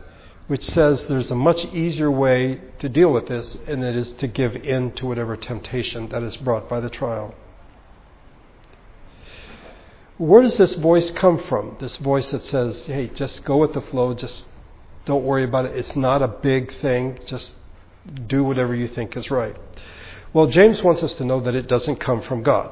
which 0.48 0.64
says 0.64 1.08
there's 1.08 1.32
a 1.32 1.36
much 1.36 1.66
easier 1.74 2.12
way 2.12 2.62
to 2.78 2.88
deal 2.88 3.12
with 3.12 3.28
this, 3.28 3.58
and 3.68 3.84
it 3.84 3.98
is 3.98 4.14
to 4.14 4.28
give 4.28 4.56
in 4.56 4.92
to 4.92 5.08
whatever 5.08 5.36
temptation 5.36 6.08
that 6.10 6.22
is 6.22 6.38
brought 6.38 6.70
by 6.70 6.80
the 6.80 6.90
trial? 6.90 7.34
Where 10.18 10.44
does 10.44 10.58
this 10.58 10.76
voice 10.76 11.10
come 11.12 11.40
from? 11.40 11.78
This 11.80 11.98
voice 11.98 12.30
that 12.30 12.44
says, 12.46 12.86
hey, 12.86 13.08
just 13.08 13.44
go 13.44 13.58
with 13.58 13.74
the 13.74 13.82
flow, 13.82 14.14
just 14.14 14.46
don't 15.06 15.24
worry 15.24 15.44
about 15.44 15.66
it. 15.66 15.76
It's 15.76 15.96
not 15.96 16.22
a 16.22 16.28
big 16.28 16.80
thing, 16.80 17.20
just 17.26 17.54
do 18.28 18.44
whatever 18.44 18.76
you 18.76 18.88
think 18.88 19.16
is 19.18 19.32
right. 19.32 19.56
Well, 20.34 20.48
James 20.48 20.84
wants 20.84 21.02
us 21.02 21.14
to 21.16 21.26
know 21.26 21.40
that 21.42 21.56
it 21.56 21.68
doesn't 21.68 21.98
come 21.98 22.22
from 22.22 22.44
God. 22.44 22.72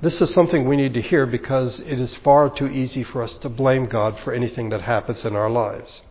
This 0.00 0.20
is 0.20 0.32
something 0.34 0.68
we 0.68 0.76
need 0.76 0.94
to 0.94 1.02
hear 1.02 1.26
because 1.26 1.80
it 1.80 1.98
is 1.98 2.14
far 2.16 2.50
too 2.50 2.68
easy 2.68 3.04
for 3.04 3.22
us 3.22 3.34
to 3.36 3.48
blame 3.48 3.86
God 3.86 4.18
for 4.20 4.32
anything 4.32 4.68
that 4.70 4.82
happens 4.82 5.24
in 5.24 5.34
our 5.34 5.50
lives. 5.50 6.02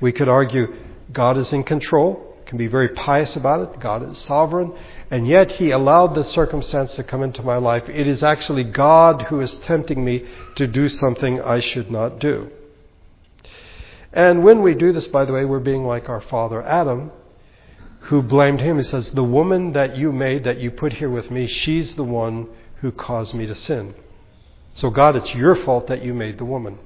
We 0.00 0.12
could 0.12 0.28
argue 0.28 0.74
God 1.12 1.38
is 1.38 1.52
in 1.52 1.62
control, 1.64 2.36
can 2.46 2.58
be 2.58 2.66
very 2.66 2.88
pious 2.88 3.36
about 3.36 3.60
it, 3.74 3.80
God 3.80 4.10
is 4.10 4.18
sovereign, 4.18 4.72
and 5.10 5.26
yet 5.26 5.52
He 5.52 5.70
allowed 5.70 6.14
this 6.14 6.30
circumstance 6.30 6.96
to 6.96 7.04
come 7.04 7.22
into 7.22 7.42
my 7.42 7.56
life. 7.56 7.88
It 7.88 8.08
is 8.08 8.22
actually 8.22 8.64
God 8.64 9.22
who 9.28 9.40
is 9.40 9.56
tempting 9.58 10.04
me 10.04 10.26
to 10.56 10.66
do 10.66 10.88
something 10.88 11.40
I 11.40 11.60
should 11.60 11.90
not 11.90 12.18
do. 12.18 12.50
And 14.12 14.42
when 14.42 14.62
we 14.62 14.74
do 14.74 14.92
this, 14.92 15.06
by 15.06 15.24
the 15.24 15.32
way, 15.32 15.44
we're 15.44 15.60
being 15.60 15.84
like 15.84 16.08
our 16.08 16.20
father 16.20 16.62
Adam, 16.62 17.10
who 18.02 18.22
blamed 18.22 18.60
him. 18.60 18.78
He 18.78 18.84
says, 18.84 19.10
The 19.12 19.24
woman 19.24 19.72
that 19.72 19.96
you 19.96 20.12
made, 20.12 20.44
that 20.44 20.60
you 20.60 20.70
put 20.70 20.94
here 20.94 21.10
with 21.10 21.30
me, 21.30 21.46
she's 21.46 21.94
the 21.94 22.04
one 22.04 22.48
who 22.80 22.90
caused 22.90 23.34
me 23.34 23.46
to 23.46 23.54
sin. 23.54 23.94
So, 24.74 24.90
God, 24.90 25.16
it's 25.16 25.34
your 25.34 25.54
fault 25.54 25.86
that 25.88 26.04
you 26.04 26.14
made 26.14 26.38
the 26.38 26.44
woman. 26.44 26.78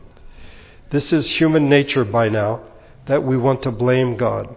This 0.91 1.13
is 1.13 1.33
human 1.33 1.69
nature 1.69 2.05
by 2.05 2.29
now, 2.29 2.63
that 3.07 3.23
we 3.23 3.37
want 3.37 3.63
to 3.63 3.71
blame 3.71 4.17
God. 4.17 4.55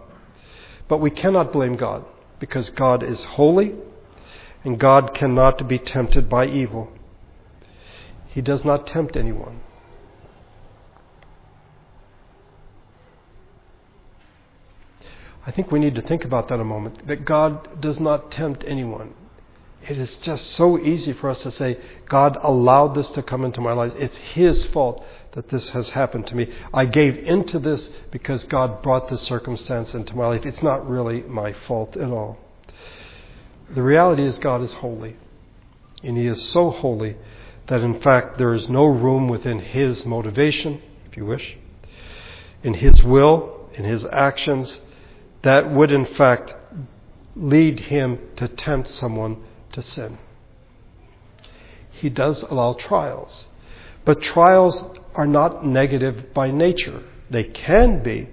But 0.88 0.98
we 0.98 1.10
cannot 1.10 1.52
blame 1.52 1.76
God 1.76 2.04
because 2.40 2.70
God 2.70 3.02
is 3.02 3.22
holy 3.22 3.74
and 4.64 4.78
God 4.78 5.14
cannot 5.14 5.68
be 5.68 5.78
tempted 5.78 6.28
by 6.28 6.46
evil. 6.46 6.90
He 8.28 8.42
does 8.42 8.64
not 8.64 8.86
tempt 8.86 9.16
anyone. 9.16 9.60
I 15.50 15.52
think 15.52 15.72
we 15.72 15.80
need 15.80 15.96
to 15.96 16.02
think 16.02 16.24
about 16.24 16.46
that 16.46 16.60
a 16.60 16.64
moment 16.64 17.08
that 17.08 17.24
God 17.24 17.80
does 17.80 17.98
not 17.98 18.30
tempt 18.30 18.62
anyone. 18.68 19.14
It 19.82 19.98
is 19.98 20.14
just 20.18 20.52
so 20.52 20.78
easy 20.78 21.12
for 21.12 21.28
us 21.28 21.42
to 21.42 21.50
say, 21.50 21.76
God 22.08 22.38
allowed 22.40 22.94
this 22.94 23.10
to 23.10 23.22
come 23.24 23.44
into 23.44 23.60
my 23.60 23.72
life. 23.72 23.92
It's 23.96 24.16
His 24.32 24.64
fault 24.66 25.04
that 25.32 25.48
this 25.48 25.70
has 25.70 25.88
happened 25.88 26.28
to 26.28 26.36
me. 26.36 26.52
I 26.72 26.84
gave 26.84 27.18
into 27.18 27.58
this 27.58 27.90
because 28.12 28.44
God 28.44 28.80
brought 28.80 29.08
this 29.08 29.22
circumstance 29.22 29.92
into 29.92 30.14
my 30.14 30.28
life. 30.28 30.46
It's 30.46 30.62
not 30.62 30.88
really 30.88 31.22
my 31.22 31.52
fault 31.66 31.96
at 31.96 32.12
all. 32.12 32.38
The 33.74 33.82
reality 33.82 34.22
is, 34.22 34.38
God 34.38 34.62
is 34.62 34.74
holy. 34.74 35.16
And 36.04 36.16
He 36.16 36.26
is 36.26 36.48
so 36.50 36.70
holy 36.70 37.16
that, 37.66 37.80
in 37.80 38.00
fact, 38.00 38.38
there 38.38 38.54
is 38.54 38.68
no 38.68 38.84
room 38.84 39.26
within 39.26 39.58
His 39.58 40.06
motivation, 40.06 40.80
if 41.10 41.16
you 41.16 41.26
wish, 41.26 41.58
in 42.62 42.74
His 42.74 43.02
will, 43.02 43.68
in 43.74 43.82
His 43.82 44.04
actions, 44.12 44.78
that 45.42 45.70
would, 45.70 45.92
in 45.92 46.06
fact, 46.06 46.54
lead 47.34 47.80
Him 47.80 48.18
to 48.36 48.48
tempt 48.48 48.88
someone 48.88 49.42
to 49.72 49.82
sin. 49.82 50.18
He 51.90 52.10
does 52.10 52.42
allow 52.44 52.72
trials. 52.74 53.46
But 54.04 54.22
trials 54.22 54.82
are 55.14 55.26
not 55.26 55.66
negative 55.66 56.32
by 56.32 56.50
nature. 56.50 57.02
They 57.28 57.44
can 57.44 58.02
be, 58.02 58.28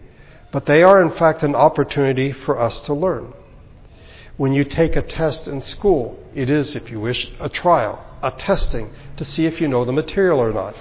but 0.52 0.66
they 0.66 0.84
are 0.84 1.02
in 1.02 1.12
fact 1.12 1.44
an 1.44 1.56
opportunity 1.56 2.32
for 2.32 2.60
us 2.60 2.80
to 2.82 2.94
learn. 2.94 3.34
When 4.38 4.54
you 4.54 4.64
take 4.64 4.96
a 4.96 5.02
test 5.02 5.48
in 5.48 5.62
school, 5.62 6.20
it 6.34 6.50
is, 6.50 6.76
if 6.76 6.90
you 6.90 7.00
wish, 7.00 7.30
a 7.40 7.50
trial, 7.50 8.06
a 8.22 8.32
testing 8.32 8.94
to 9.18 9.26
see 9.26 9.46
if 9.46 9.60
you 9.60 9.68
know 9.68 9.84
the 9.84 9.92
material 9.92 10.40
or 10.40 10.54
not. 10.54 10.76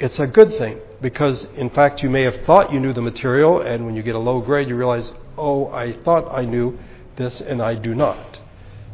It's 0.00 0.18
a 0.18 0.26
good 0.26 0.56
thing 0.58 0.78
because, 1.00 1.48
in 1.56 1.70
fact, 1.70 2.02
you 2.02 2.10
may 2.10 2.22
have 2.22 2.44
thought 2.44 2.72
you 2.72 2.78
knew 2.78 2.92
the 2.92 3.02
material, 3.02 3.60
and 3.60 3.84
when 3.84 3.96
you 3.96 4.02
get 4.02 4.14
a 4.14 4.18
low 4.18 4.40
grade, 4.40 4.68
you 4.68 4.76
realize, 4.76 5.12
oh, 5.36 5.68
I 5.68 5.92
thought 5.92 6.32
I 6.32 6.44
knew 6.44 6.78
this 7.16 7.40
and 7.40 7.60
I 7.60 7.74
do 7.74 7.94
not. 7.94 8.38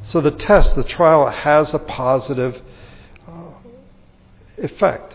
So 0.05 0.21
the 0.21 0.31
test, 0.31 0.75
the 0.77 0.85
trial, 0.85 1.29
has 1.29 1.75
a 1.75 1.79
positive 1.79 2.61
uh, 3.29 3.33
effect. 4.57 5.15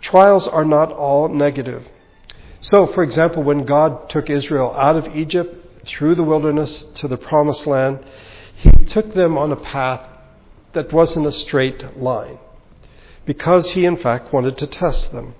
Trials 0.00 0.48
are 0.48 0.64
not 0.64 0.90
all 0.90 1.28
negative. 1.28 1.86
So, 2.60 2.88
for 2.88 3.02
example, 3.02 3.42
when 3.42 3.64
God 3.64 4.08
took 4.08 4.28
Israel 4.28 4.74
out 4.74 4.96
of 4.96 5.16
Egypt, 5.16 5.62
through 5.84 6.14
the 6.14 6.22
wilderness 6.22 6.84
to 6.94 7.08
the 7.08 7.16
promised 7.16 7.66
land, 7.66 7.98
he 8.56 8.70
took 8.84 9.14
them 9.14 9.36
on 9.36 9.52
a 9.52 9.56
path 9.56 10.00
that 10.72 10.92
wasn't 10.92 11.26
a 11.26 11.32
straight 11.32 11.98
line 12.00 12.38
because 13.24 13.70
he, 13.70 13.84
in 13.84 13.96
fact, 13.96 14.32
wanted 14.32 14.58
to 14.58 14.66
test 14.66 15.12
them. 15.12 15.34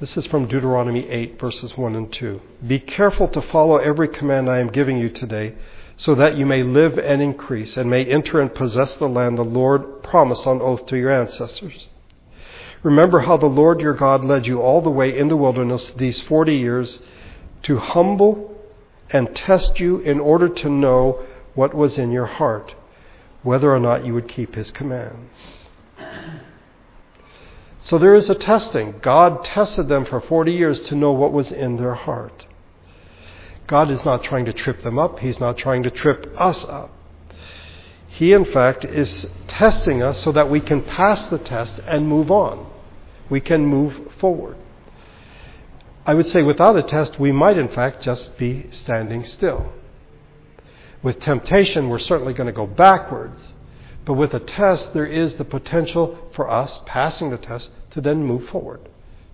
This 0.00 0.16
is 0.16 0.26
from 0.26 0.46
Deuteronomy 0.46 1.08
8, 1.08 1.40
verses 1.40 1.76
1 1.76 1.96
and 1.96 2.12
2. 2.12 2.40
Be 2.66 2.78
careful 2.78 3.26
to 3.28 3.42
follow 3.42 3.78
every 3.78 4.08
command 4.08 4.48
I 4.48 4.58
am 4.58 4.68
giving 4.68 4.96
you 4.98 5.08
today, 5.08 5.56
so 5.96 6.14
that 6.14 6.36
you 6.36 6.46
may 6.46 6.62
live 6.62 6.98
and 6.98 7.20
increase, 7.20 7.76
and 7.76 7.90
may 7.90 8.04
enter 8.04 8.40
and 8.40 8.54
possess 8.54 8.94
the 8.94 9.08
land 9.08 9.36
the 9.36 9.42
Lord 9.42 10.04
promised 10.04 10.46
on 10.46 10.62
oath 10.62 10.86
to 10.86 10.96
your 10.96 11.10
ancestors. 11.10 11.88
Remember 12.84 13.20
how 13.20 13.36
the 13.36 13.46
Lord 13.46 13.80
your 13.80 13.94
God 13.94 14.24
led 14.24 14.46
you 14.46 14.60
all 14.60 14.80
the 14.80 14.90
way 14.90 15.18
in 15.18 15.26
the 15.26 15.36
wilderness 15.36 15.92
these 15.96 16.20
forty 16.22 16.56
years 16.56 17.02
to 17.62 17.78
humble 17.78 18.56
and 19.10 19.34
test 19.34 19.80
you 19.80 19.98
in 19.98 20.20
order 20.20 20.48
to 20.48 20.70
know 20.70 21.24
what 21.56 21.74
was 21.74 21.98
in 21.98 22.12
your 22.12 22.26
heart, 22.26 22.76
whether 23.42 23.74
or 23.74 23.80
not 23.80 24.06
you 24.06 24.14
would 24.14 24.28
keep 24.28 24.54
his 24.54 24.70
commands. 24.70 25.57
So 27.88 27.96
there 27.96 28.14
is 28.14 28.28
a 28.28 28.34
testing. 28.34 28.96
God 29.00 29.46
tested 29.46 29.88
them 29.88 30.04
for 30.04 30.20
40 30.20 30.52
years 30.52 30.78
to 30.82 30.94
know 30.94 31.12
what 31.12 31.32
was 31.32 31.50
in 31.50 31.78
their 31.78 31.94
heart. 31.94 32.44
God 33.66 33.90
is 33.90 34.04
not 34.04 34.22
trying 34.22 34.44
to 34.44 34.52
trip 34.52 34.82
them 34.82 34.98
up, 34.98 35.20
He's 35.20 35.40
not 35.40 35.56
trying 35.56 35.82
to 35.84 35.90
trip 35.90 36.30
us 36.36 36.66
up. 36.66 36.90
He, 38.08 38.34
in 38.34 38.44
fact, 38.44 38.84
is 38.84 39.26
testing 39.46 40.02
us 40.02 40.22
so 40.22 40.32
that 40.32 40.50
we 40.50 40.60
can 40.60 40.82
pass 40.82 41.26
the 41.26 41.38
test 41.38 41.80
and 41.86 42.06
move 42.06 42.30
on. 42.30 42.70
We 43.30 43.40
can 43.40 43.64
move 43.64 44.12
forward. 44.18 44.56
I 46.04 46.12
would 46.12 46.28
say 46.28 46.42
without 46.42 46.76
a 46.76 46.82
test, 46.82 47.18
we 47.18 47.32
might 47.32 47.56
in 47.56 47.68
fact 47.68 48.02
just 48.02 48.36
be 48.36 48.66
standing 48.70 49.24
still. 49.24 49.72
With 51.02 51.20
temptation, 51.20 51.88
we're 51.88 51.98
certainly 51.98 52.34
going 52.34 52.48
to 52.48 52.52
go 52.52 52.66
backwards. 52.66 53.54
But 54.04 54.14
with 54.14 54.34
a 54.34 54.40
test, 54.40 54.92
there 54.92 55.06
is 55.06 55.36
the 55.36 55.44
potential 55.44 56.18
for 56.32 56.50
us, 56.50 56.82
passing 56.86 57.30
the 57.30 57.36
test, 57.36 57.70
to 57.90 58.00
then 58.00 58.24
move 58.24 58.48
forward, 58.48 58.88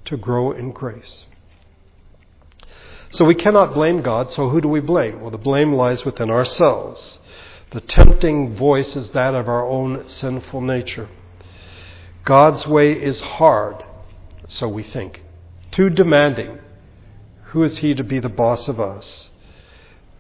to 0.07 0.17
grow 0.17 0.53
in 0.53 0.73
grace. 0.73 1.27
So 3.11 3.25
we 3.25 3.35
cannot 3.35 3.75
blame 3.75 4.03
God, 4.03 4.31
so 4.33 4.49
who 4.49 4.61
do 4.61 4.69
we 4.69 4.81
blame? 4.81 5.21
Well, 5.21 5.31
the 5.31 5.38
blame 5.38 5.73
lies 5.73 6.05
within 6.05 6.31
ourselves. 6.31 7.19
The 7.71 7.81
tempting 7.81 8.57
voice 8.57 8.97
is 8.97 9.11
that 9.11 9.35
of 9.35 9.49
our 9.49 9.64
own 9.64 10.09
sinful 10.09 10.61
nature. 10.61 11.09
God's 12.25 12.67
way 12.67 12.93
is 12.93 13.21
hard, 13.21 13.85
so 14.49 14.69
we 14.69 14.83
think, 14.83 15.23
too 15.71 15.90
demanding, 15.90 16.59
who 17.47 17.62
is 17.62 17.79
he 17.79 17.95
to 17.95 18.03
be 18.03 18.19
the 18.19 18.29
boss 18.29 18.67
of 18.67 18.81
us? 18.81 19.31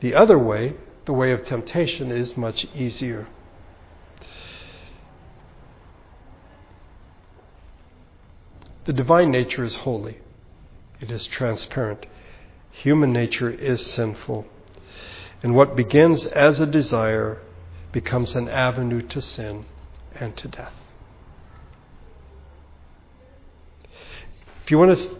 The 0.00 0.14
other 0.14 0.38
way, 0.38 0.74
the 1.06 1.12
way 1.12 1.32
of 1.32 1.44
temptation, 1.44 2.10
is 2.10 2.36
much 2.36 2.66
easier. 2.74 3.26
The 8.84 8.92
divine 8.92 9.30
nature 9.30 9.64
is 9.64 9.74
holy, 9.76 10.18
it 11.00 11.10
is 11.10 11.26
transparent. 11.26 12.06
Human 12.70 13.12
nature 13.12 13.50
is 13.50 13.84
sinful. 13.86 14.46
And 15.42 15.54
what 15.54 15.76
begins 15.76 16.26
as 16.26 16.58
a 16.58 16.66
desire 16.66 17.38
becomes 17.92 18.34
an 18.34 18.48
avenue 18.48 19.00
to 19.02 19.22
sin 19.22 19.66
and 20.14 20.36
to 20.38 20.48
death. 20.48 20.72
If 24.64 24.70
you 24.70 24.78
want 24.78 24.98
to 24.98 25.16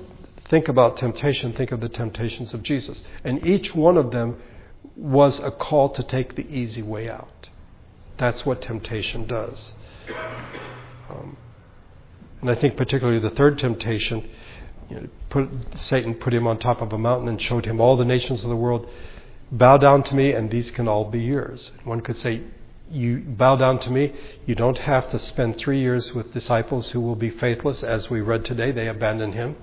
think 0.49 0.69
about 0.69 0.97
temptation, 0.97 1.53
think 1.53 1.71
of 1.71 1.81
the 1.81 1.89
temptations 1.89 2.55
of 2.55 2.63
Jesus. 2.63 3.03
And 3.23 3.47
each 3.47 3.75
one 3.75 3.97
of 3.97 4.11
them 4.11 4.41
was 4.97 5.39
a 5.39 5.51
call 5.51 5.91
to 5.91 6.03
take 6.03 6.35
the 6.35 6.49
easy 6.49 6.83
way 6.83 7.09
out. 7.09 7.49
That's 8.17 8.47
what 8.47 8.63
temptation 8.63 9.27
does. 9.27 9.73
Um, 11.11 11.37
and 12.45 12.51
I 12.51 12.61
think 12.61 12.77
particularly 12.77 13.21
the 13.21 13.31
third 13.31 13.59
temptation, 13.59 14.29
you 14.91 14.97
know, 14.97 15.09
put, 15.31 15.49
Satan 15.77 16.17
put 16.17 16.35
him 16.35 16.47
on 16.47 16.59
top 16.59 16.83
of 16.83 16.93
a 16.93 16.99
mountain 16.99 17.27
and 17.27 17.41
showed 17.41 17.65
him 17.65 17.81
all 17.81 17.97
the 17.97 18.05
nations 18.05 18.45
of 18.45 18.51
the 18.51 18.57
world. 18.57 18.87
Bow 19.51 19.79
down 19.79 20.03
to 20.03 20.15
me, 20.15 20.33
and 20.33 20.51
these 20.51 20.71
can 20.71 20.87
all 20.87 21.07
be 21.07 21.21
yours. 21.21 21.71
One 21.85 22.03
could 22.03 22.19
say, 22.19 22.43
You 22.91 23.21
bow 23.21 23.57
down 23.57 23.79
to 23.79 23.91
me. 23.91 24.13
You 24.45 24.55
don't 24.55 24.77
have 24.77 25.11
to 25.13 25.19
spend 25.19 25.57
three 25.57 25.81
years 25.81 26.13
with 26.13 26.35
disciples 26.35 26.91
who 26.91 27.01
will 27.01 27.17
be 27.17 27.31
faithless, 27.31 27.83
as 27.83 28.11
we 28.11 28.21
read 28.21 28.45
today. 28.45 28.73
They 28.73 28.89
abandon 28.89 29.33
him. 29.33 29.57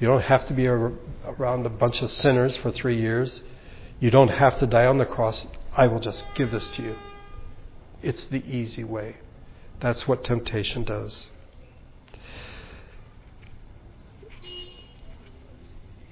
You 0.00 0.06
don't 0.06 0.22
have 0.22 0.48
to 0.48 0.54
be 0.54 0.66
around 0.66 1.66
a 1.66 1.68
bunch 1.68 2.00
of 2.00 2.10
sinners 2.10 2.56
for 2.56 2.70
three 2.70 2.98
years. 2.98 3.44
You 4.00 4.10
don't 4.10 4.28
have 4.28 4.58
to 4.60 4.66
die 4.66 4.86
on 4.86 4.96
the 4.96 5.04
cross. 5.04 5.46
I 5.76 5.88
will 5.88 6.00
just 6.00 6.24
give 6.34 6.52
this 6.52 6.68
to 6.70 6.82
you. 6.82 6.96
It's 8.02 8.24
the 8.24 8.42
easy 8.46 8.82
way. 8.82 9.16
That's 9.80 10.08
what 10.08 10.24
temptation 10.24 10.84
does. 10.84 11.26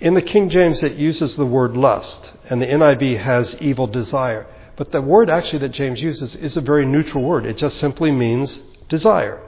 In 0.02 0.14
the 0.14 0.20
King 0.20 0.48
James, 0.48 0.82
it 0.82 0.96
uses 0.96 1.36
the 1.36 1.46
word 1.46 1.76
lust, 1.76 2.32
and 2.50 2.60
the 2.60 2.66
NIV 2.66 3.18
has 3.18 3.54
evil 3.60 3.86
desire. 3.86 4.48
But 4.74 4.90
the 4.90 5.00
word 5.00 5.30
actually 5.30 5.60
that 5.60 5.68
James 5.68 6.02
uses 6.02 6.34
is 6.34 6.56
a 6.56 6.60
very 6.60 6.84
neutral 6.84 7.22
word. 7.22 7.46
It 7.46 7.56
just 7.56 7.78
simply 7.78 8.10
means 8.10 8.58
desire, 8.88 9.40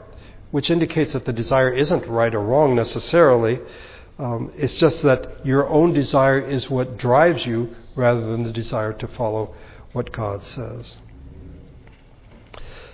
which 0.52 0.70
indicates 0.70 1.12
that 1.12 1.24
the 1.24 1.32
desire 1.32 1.72
isn't 1.72 2.06
right 2.06 2.32
or 2.32 2.40
wrong 2.40 2.76
necessarily, 2.76 3.58
um, 4.20 4.52
it's 4.54 4.76
just 4.76 5.02
that 5.02 5.44
your 5.44 5.68
own 5.68 5.92
desire 5.92 6.38
is 6.38 6.70
what 6.70 6.98
drives 6.98 7.44
you 7.44 7.74
rather 7.96 8.20
than 8.20 8.44
the 8.44 8.52
desire 8.52 8.92
to 8.92 9.08
follow 9.08 9.56
what 9.92 10.12
God 10.12 10.44
says. 10.44 10.98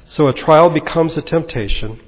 So 0.06 0.28
a 0.28 0.32
trial 0.32 0.70
becomes 0.70 1.14
a 1.18 1.20
temptation, 1.20 2.00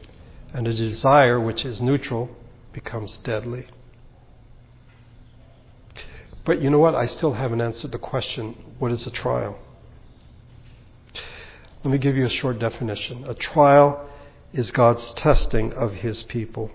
and 0.54 0.66
a 0.66 0.72
desire 0.72 1.38
which 1.38 1.66
is 1.66 1.82
neutral 1.82 2.30
becomes 2.72 3.18
deadly. 3.18 3.66
But 6.44 6.60
you 6.60 6.70
know 6.70 6.78
what? 6.78 6.94
I 6.94 7.06
still 7.06 7.34
haven't 7.34 7.60
answered 7.60 7.92
the 7.92 7.98
question 7.98 8.56
what 8.78 8.92
is 8.92 9.06
a 9.06 9.10
trial? 9.10 9.58
Let 11.84 11.90
me 11.90 11.98
give 11.98 12.16
you 12.16 12.26
a 12.26 12.30
short 12.30 12.58
definition. 12.58 13.24
A 13.26 13.34
trial 13.34 14.08
is 14.52 14.70
God's 14.70 15.12
testing 15.14 15.72
of 15.72 15.94
his 15.94 16.22
people. 16.24 16.70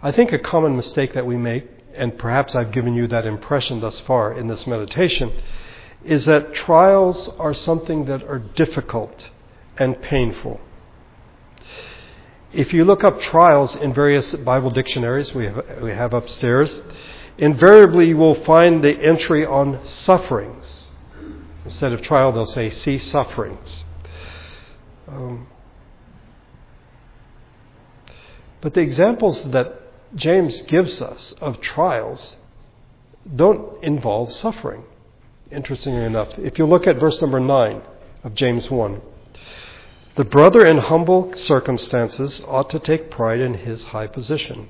I 0.00 0.12
think 0.12 0.32
a 0.32 0.38
common 0.38 0.76
mistake 0.76 1.14
that 1.14 1.26
we 1.26 1.36
make, 1.36 1.66
and 1.94 2.16
perhaps 2.16 2.54
I've 2.54 2.70
given 2.70 2.94
you 2.94 3.08
that 3.08 3.26
impression 3.26 3.80
thus 3.80 3.98
far 4.00 4.32
in 4.32 4.46
this 4.46 4.66
meditation, 4.66 5.32
is 6.04 6.24
that 6.26 6.54
trials 6.54 7.28
are 7.38 7.52
something 7.52 8.04
that 8.04 8.22
are 8.22 8.38
difficult 8.38 9.30
and 9.76 10.00
painful. 10.00 10.60
If 12.52 12.72
you 12.72 12.84
look 12.84 13.04
up 13.04 13.20
trials 13.20 13.76
in 13.76 13.92
various 13.92 14.34
Bible 14.34 14.70
dictionaries 14.70 15.34
we 15.34 15.46
have, 15.46 15.82
we 15.82 15.90
have 15.90 16.14
upstairs, 16.14 16.80
invariably 17.36 18.08
you 18.08 18.16
will 18.16 18.42
find 18.44 18.82
the 18.82 18.98
entry 19.02 19.44
on 19.44 19.84
sufferings. 19.86 20.88
Instead 21.66 21.92
of 21.92 22.00
trial, 22.00 22.32
they'll 22.32 22.46
say, 22.46 22.70
see 22.70 22.96
sufferings. 22.96 23.84
Um, 25.06 25.46
but 28.62 28.72
the 28.72 28.80
examples 28.80 29.42
that 29.50 29.82
James 30.14 30.62
gives 30.62 31.02
us 31.02 31.34
of 31.42 31.60
trials 31.60 32.38
don't 33.36 33.84
involve 33.84 34.32
suffering, 34.32 34.84
interestingly 35.50 36.04
enough. 36.04 36.30
If 36.38 36.58
you 36.58 36.64
look 36.64 36.86
at 36.86 36.98
verse 36.98 37.20
number 37.20 37.40
9 37.40 37.82
of 38.24 38.34
James 38.34 38.70
1, 38.70 39.02
the 40.18 40.24
brother 40.24 40.66
in 40.66 40.78
humble 40.78 41.32
circumstances 41.36 42.42
ought 42.48 42.68
to 42.68 42.80
take 42.80 43.08
pride 43.08 43.38
in 43.38 43.54
his 43.54 43.84
high 43.84 44.08
position. 44.08 44.68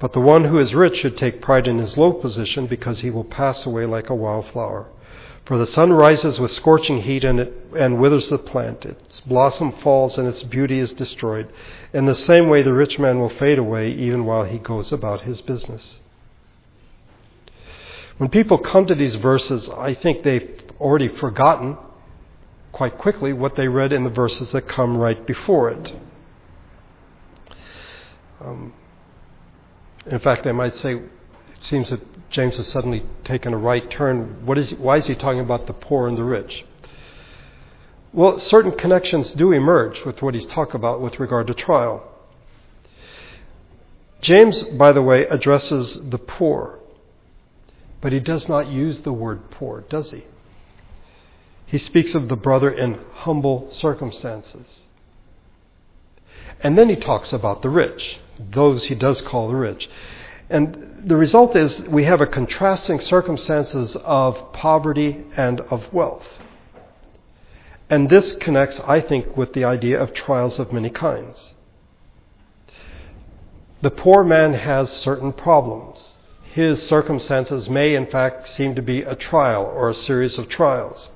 But 0.00 0.14
the 0.14 0.20
one 0.20 0.46
who 0.46 0.58
is 0.58 0.74
rich 0.74 0.96
should 0.96 1.16
take 1.16 1.40
pride 1.40 1.68
in 1.68 1.78
his 1.78 1.96
low 1.96 2.12
position 2.12 2.66
because 2.66 2.98
he 2.98 3.08
will 3.10 3.22
pass 3.22 3.64
away 3.64 3.86
like 3.86 4.10
a 4.10 4.16
wildflower. 4.16 4.88
For 5.44 5.58
the 5.58 5.66
sun 5.68 5.92
rises 5.92 6.40
with 6.40 6.50
scorching 6.50 7.02
heat 7.02 7.22
and, 7.22 7.38
it, 7.38 7.54
and 7.76 8.00
withers 8.00 8.30
the 8.30 8.38
plant. 8.38 8.84
Its 8.84 9.20
blossom 9.20 9.70
falls 9.70 10.18
and 10.18 10.26
its 10.26 10.42
beauty 10.42 10.80
is 10.80 10.92
destroyed. 10.92 11.48
In 11.92 12.06
the 12.06 12.16
same 12.16 12.48
way, 12.48 12.62
the 12.62 12.74
rich 12.74 12.98
man 12.98 13.20
will 13.20 13.28
fade 13.28 13.60
away 13.60 13.92
even 13.92 14.24
while 14.24 14.42
he 14.42 14.58
goes 14.58 14.90
about 14.90 15.20
his 15.20 15.40
business. 15.40 16.00
When 18.16 18.28
people 18.28 18.58
come 18.58 18.86
to 18.86 18.96
these 18.96 19.14
verses, 19.14 19.68
I 19.68 19.94
think 19.94 20.24
they've 20.24 20.50
already 20.80 21.06
forgotten 21.06 21.76
quite 22.78 22.96
quickly 22.96 23.32
what 23.32 23.56
they 23.56 23.66
read 23.66 23.92
in 23.92 24.04
the 24.04 24.10
verses 24.10 24.52
that 24.52 24.68
come 24.68 24.96
right 24.96 25.26
before 25.26 25.68
it. 25.68 25.92
Um, 28.40 28.72
in 30.06 30.20
fact, 30.20 30.44
they 30.44 30.52
might 30.52 30.76
say, 30.76 30.94
it 30.94 31.10
seems 31.58 31.90
that 31.90 32.30
James 32.30 32.56
has 32.56 32.68
suddenly 32.68 33.02
taken 33.24 33.52
a 33.52 33.56
right 33.56 33.90
turn. 33.90 34.46
What 34.46 34.58
is, 34.58 34.72
why 34.74 34.98
is 34.98 35.08
he 35.08 35.16
talking 35.16 35.40
about 35.40 35.66
the 35.66 35.72
poor 35.72 36.06
and 36.06 36.16
the 36.16 36.22
rich? 36.22 36.64
Well, 38.12 38.38
certain 38.38 38.70
connections 38.70 39.32
do 39.32 39.50
emerge 39.50 40.04
with 40.04 40.22
what 40.22 40.34
he's 40.34 40.46
talking 40.46 40.76
about 40.76 41.00
with 41.00 41.18
regard 41.18 41.48
to 41.48 41.54
trial. 41.54 42.08
James, 44.20 44.62
by 44.62 44.92
the 44.92 45.02
way, 45.02 45.26
addresses 45.26 46.00
the 46.10 46.18
poor, 46.18 46.78
but 48.00 48.12
he 48.12 48.20
does 48.20 48.48
not 48.48 48.68
use 48.68 49.00
the 49.00 49.12
word 49.12 49.50
poor, 49.50 49.80
does 49.80 50.12
he? 50.12 50.22
He 51.68 51.76
speaks 51.76 52.14
of 52.14 52.28
the 52.28 52.36
brother 52.36 52.70
in 52.70 52.98
humble 53.12 53.68
circumstances. 53.70 54.86
And 56.62 56.78
then 56.78 56.88
he 56.88 56.96
talks 56.96 57.30
about 57.30 57.60
the 57.60 57.68
rich, 57.68 58.18
those 58.38 58.84
he 58.84 58.94
does 58.94 59.20
call 59.20 59.48
the 59.48 59.54
rich. 59.54 59.88
And 60.48 61.02
the 61.04 61.16
result 61.16 61.54
is 61.54 61.78
we 61.80 62.04
have 62.04 62.22
a 62.22 62.26
contrasting 62.26 63.00
circumstances 63.00 63.96
of 63.96 64.54
poverty 64.54 65.24
and 65.36 65.60
of 65.60 65.92
wealth. 65.92 66.26
And 67.90 68.08
this 68.08 68.32
connects, 68.36 68.80
I 68.80 69.02
think, 69.02 69.36
with 69.36 69.52
the 69.52 69.64
idea 69.64 70.00
of 70.00 70.14
trials 70.14 70.58
of 70.58 70.72
many 70.72 70.88
kinds. 70.88 71.52
The 73.82 73.90
poor 73.90 74.24
man 74.24 74.54
has 74.54 74.90
certain 74.90 75.34
problems. 75.34 76.14
His 76.54 76.82
circumstances 76.82 77.68
may, 77.68 77.94
in 77.94 78.06
fact, 78.06 78.48
seem 78.48 78.74
to 78.74 78.82
be 78.82 79.02
a 79.02 79.14
trial 79.14 79.64
or 79.64 79.90
a 79.90 79.94
series 79.94 80.38
of 80.38 80.48
trials. 80.48 81.10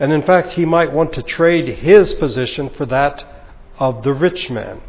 And 0.00 0.14
in 0.14 0.22
fact, 0.22 0.52
he 0.52 0.64
might 0.64 0.92
want 0.92 1.12
to 1.12 1.22
trade 1.22 1.68
his 1.68 2.14
position 2.14 2.70
for 2.70 2.86
that 2.86 3.22
of 3.78 4.02
the 4.02 4.14
rich 4.14 4.50
man. 4.50 4.80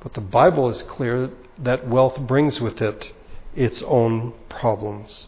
But 0.00 0.14
the 0.14 0.22
Bible 0.22 0.70
is 0.70 0.80
clear 0.82 1.30
that 1.58 1.86
wealth 1.86 2.18
brings 2.18 2.60
with 2.60 2.80
it 2.80 3.12
its 3.54 3.82
own 3.82 4.32
problems. 4.48 5.26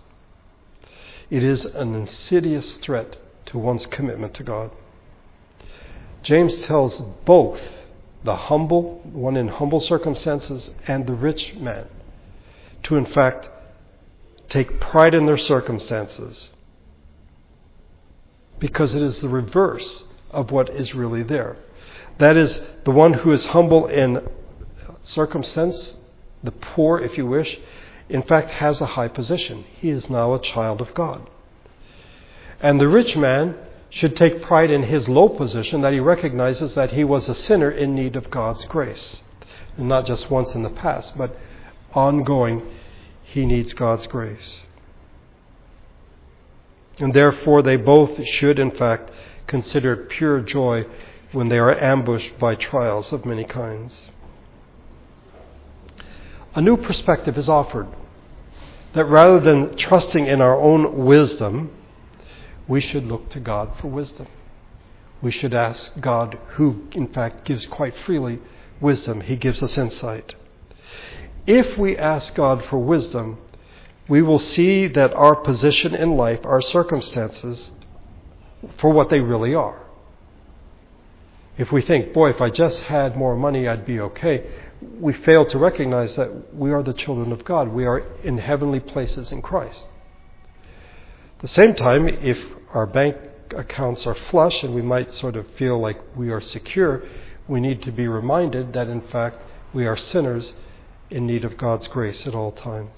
It 1.28 1.44
is 1.44 1.66
an 1.66 1.94
insidious 1.94 2.72
threat 2.78 3.18
to 3.46 3.58
one's 3.58 3.84
commitment 3.86 4.32
to 4.34 4.42
God. 4.42 4.70
James 6.22 6.62
tells 6.62 7.00
both 7.24 7.60
the 8.24 8.36
humble, 8.36 9.00
one 9.04 9.36
in 9.36 9.48
humble 9.48 9.80
circumstances, 9.80 10.70
and 10.86 11.06
the 11.06 11.14
rich 11.14 11.54
man 11.56 11.86
to, 12.84 12.96
in 12.96 13.06
fact, 13.06 13.48
take 14.50 14.80
pride 14.80 15.14
in 15.14 15.26
their 15.26 15.38
circumstances 15.38 16.50
because 18.58 18.94
it 18.94 19.02
is 19.02 19.20
the 19.20 19.28
reverse 19.28 20.04
of 20.30 20.50
what 20.50 20.68
is 20.68 20.94
really 20.94 21.22
there. 21.22 21.56
That 22.18 22.36
is, 22.36 22.60
the 22.84 22.90
one 22.90 23.14
who 23.14 23.32
is 23.32 23.46
humble 23.46 23.86
in 23.86 24.28
circumstance, 25.02 25.96
the 26.42 26.50
poor, 26.50 26.98
if 26.98 27.16
you 27.16 27.26
wish, 27.26 27.58
in 28.08 28.22
fact 28.22 28.50
has 28.50 28.80
a 28.80 28.86
high 28.86 29.08
position. 29.08 29.64
He 29.76 29.88
is 29.88 30.10
now 30.10 30.34
a 30.34 30.42
child 30.42 30.80
of 30.80 30.92
God. 30.94 31.28
And 32.60 32.78
the 32.78 32.88
rich 32.88 33.16
man 33.16 33.56
should 33.88 34.16
take 34.16 34.42
pride 34.42 34.70
in 34.70 34.82
his 34.82 35.08
low 35.08 35.28
position 35.28 35.80
that 35.80 35.92
he 35.92 36.00
recognizes 36.00 36.74
that 36.74 36.92
he 36.92 37.04
was 37.04 37.28
a 37.28 37.34
sinner 37.34 37.70
in 37.70 37.94
need 37.94 38.16
of 38.16 38.30
God's 38.30 38.64
grace. 38.66 39.20
And 39.78 39.88
not 39.88 40.04
just 40.04 40.30
once 40.30 40.54
in 40.54 40.62
the 40.62 40.70
past, 40.70 41.16
but 41.16 41.36
ongoing, 41.94 42.62
he 43.32 43.46
needs 43.46 43.72
God's 43.74 44.06
grace. 44.06 44.60
And 46.98 47.14
therefore, 47.14 47.62
they 47.62 47.76
both 47.76 48.24
should, 48.26 48.58
in 48.58 48.70
fact, 48.70 49.10
consider 49.46 49.96
pure 49.96 50.40
joy 50.40 50.84
when 51.32 51.48
they 51.48 51.58
are 51.58 51.76
ambushed 51.78 52.38
by 52.38 52.54
trials 52.54 53.12
of 53.12 53.24
many 53.24 53.44
kinds 53.44 54.10
a 56.54 56.60
new 56.60 56.76
perspective 56.76 57.38
is 57.38 57.48
offered. 57.48 57.88
That 58.94 59.04
rather 59.04 59.38
than 59.38 59.76
trusting 59.76 60.26
in 60.26 60.40
our 60.40 60.58
own 60.58 61.04
wisdom, 61.04 61.70
we 62.66 62.80
should 62.80 63.06
look 63.06 63.30
to 63.30 63.40
God 63.40 63.72
for 63.80 63.88
wisdom. 63.88 64.26
We 65.22 65.30
should 65.30 65.54
ask 65.54 66.00
God, 66.00 66.38
who 66.54 66.88
in 66.92 67.08
fact 67.08 67.44
gives 67.44 67.66
quite 67.66 67.96
freely 67.98 68.40
wisdom, 68.80 69.20
He 69.20 69.36
gives 69.36 69.62
us 69.62 69.78
insight. 69.78 70.34
If 71.50 71.76
we 71.76 71.96
ask 71.96 72.36
God 72.36 72.64
for 72.66 72.78
wisdom, 72.78 73.38
we 74.08 74.22
will 74.22 74.38
see 74.38 74.86
that 74.86 75.12
our 75.14 75.34
position 75.34 75.96
in 75.96 76.16
life, 76.16 76.38
our 76.44 76.60
circumstances, 76.60 77.72
for 78.78 78.92
what 78.92 79.10
they 79.10 79.18
really 79.18 79.52
are. 79.52 79.82
If 81.58 81.72
we 81.72 81.82
think, 81.82 82.12
boy, 82.12 82.30
if 82.30 82.40
I 82.40 82.50
just 82.50 82.80
had 82.82 83.16
more 83.16 83.34
money, 83.34 83.66
I'd 83.66 83.84
be 83.84 83.98
okay, 83.98 84.46
we 85.00 85.12
fail 85.12 85.44
to 85.46 85.58
recognize 85.58 86.14
that 86.14 86.54
we 86.54 86.70
are 86.70 86.84
the 86.84 86.92
children 86.92 87.32
of 87.32 87.44
God. 87.44 87.66
We 87.66 87.84
are 87.84 87.98
in 88.22 88.38
heavenly 88.38 88.78
places 88.78 89.32
in 89.32 89.42
Christ. 89.42 89.88
At 91.34 91.42
the 91.42 91.48
same 91.48 91.74
time, 91.74 92.06
if 92.06 92.38
our 92.72 92.86
bank 92.86 93.16
accounts 93.56 94.06
are 94.06 94.14
flush 94.30 94.62
and 94.62 94.72
we 94.72 94.82
might 94.82 95.12
sort 95.12 95.34
of 95.34 95.48
feel 95.54 95.80
like 95.80 95.98
we 96.16 96.30
are 96.30 96.40
secure, 96.40 97.02
we 97.48 97.58
need 97.58 97.82
to 97.82 97.90
be 97.90 98.06
reminded 98.06 98.72
that 98.74 98.86
in 98.86 99.00
fact 99.00 99.38
we 99.74 99.84
are 99.84 99.96
sinners 99.96 100.54
in 101.10 101.26
need 101.26 101.44
of 101.44 101.56
God's 101.56 101.88
grace 101.88 102.26
at 102.26 102.34
all 102.34 102.52
times. 102.52 102.90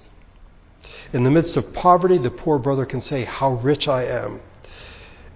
In 1.13 1.25
the 1.25 1.31
midst 1.31 1.57
of 1.57 1.73
poverty, 1.73 2.19
the 2.19 2.31
poor 2.31 2.59
brother 2.59 2.85
can 2.85 3.01
say, 3.01 3.25
How 3.25 3.53
rich 3.53 3.89
I 3.89 4.05
am. 4.05 4.41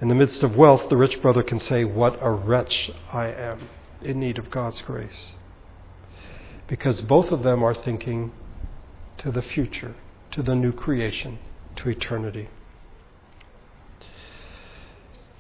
In 0.01 0.09
the 0.09 0.15
midst 0.15 0.43
of 0.43 0.57
wealth, 0.57 0.89
the 0.89 0.97
rich 0.97 1.23
brother 1.23 1.43
can 1.43 1.61
say, 1.61 1.85
What 1.85 2.19
a 2.21 2.31
wretch 2.31 2.91
I 3.13 3.29
am 3.29 3.69
in 4.03 4.21
need 4.21 4.39
of 4.39 4.51
God's 4.51 4.83
grace 4.83 5.35
because 6.69 7.01
both 7.03 7.31
of 7.31 7.43
them 7.43 7.63
are 7.63 7.75
thinking 7.75 8.33
to 9.19 9.31
the 9.31 9.43
future, 9.43 9.95
to 10.33 10.43
the 10.43 10.55
new 10.55 10.73
creation, 10.73 11.39
to 11.77 11.89
eternity. 11.89 12.49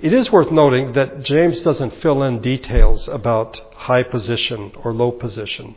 It 0.00 0.12
is 0.12 0.30
worth 0.30 0.50
noting 0.50 0.92
that 0.92 1.22
James 1.22 1.62
doesn't 1.62 2.02
fill 2.02 2.22
in 2.22 2.40
details 2.40 3.08
about 3.08 3.58
high 3.74 4.02
position 4.02 4.72
or 4.84 4.92
low 4.92 5.10
position. 5.10 5.74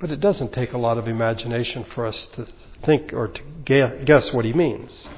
But 0.00 0.10
it 0.10 0.20
doesn't 0.20 0.52
take 0.52 0.72
a 0.72 0.78
lot 0.78 0.98
of 0.98 1.08
imagination 1.08 1.84
for 1.94 2.06
us 2.06 2.28
to 2.34 2.46
think 2.84 3.12
or 3.12 3.28
to 3.28 3.42
guess 3.64 4.32
what 4.32 4.44
he 4.44 4.52
means. 4.52 5.08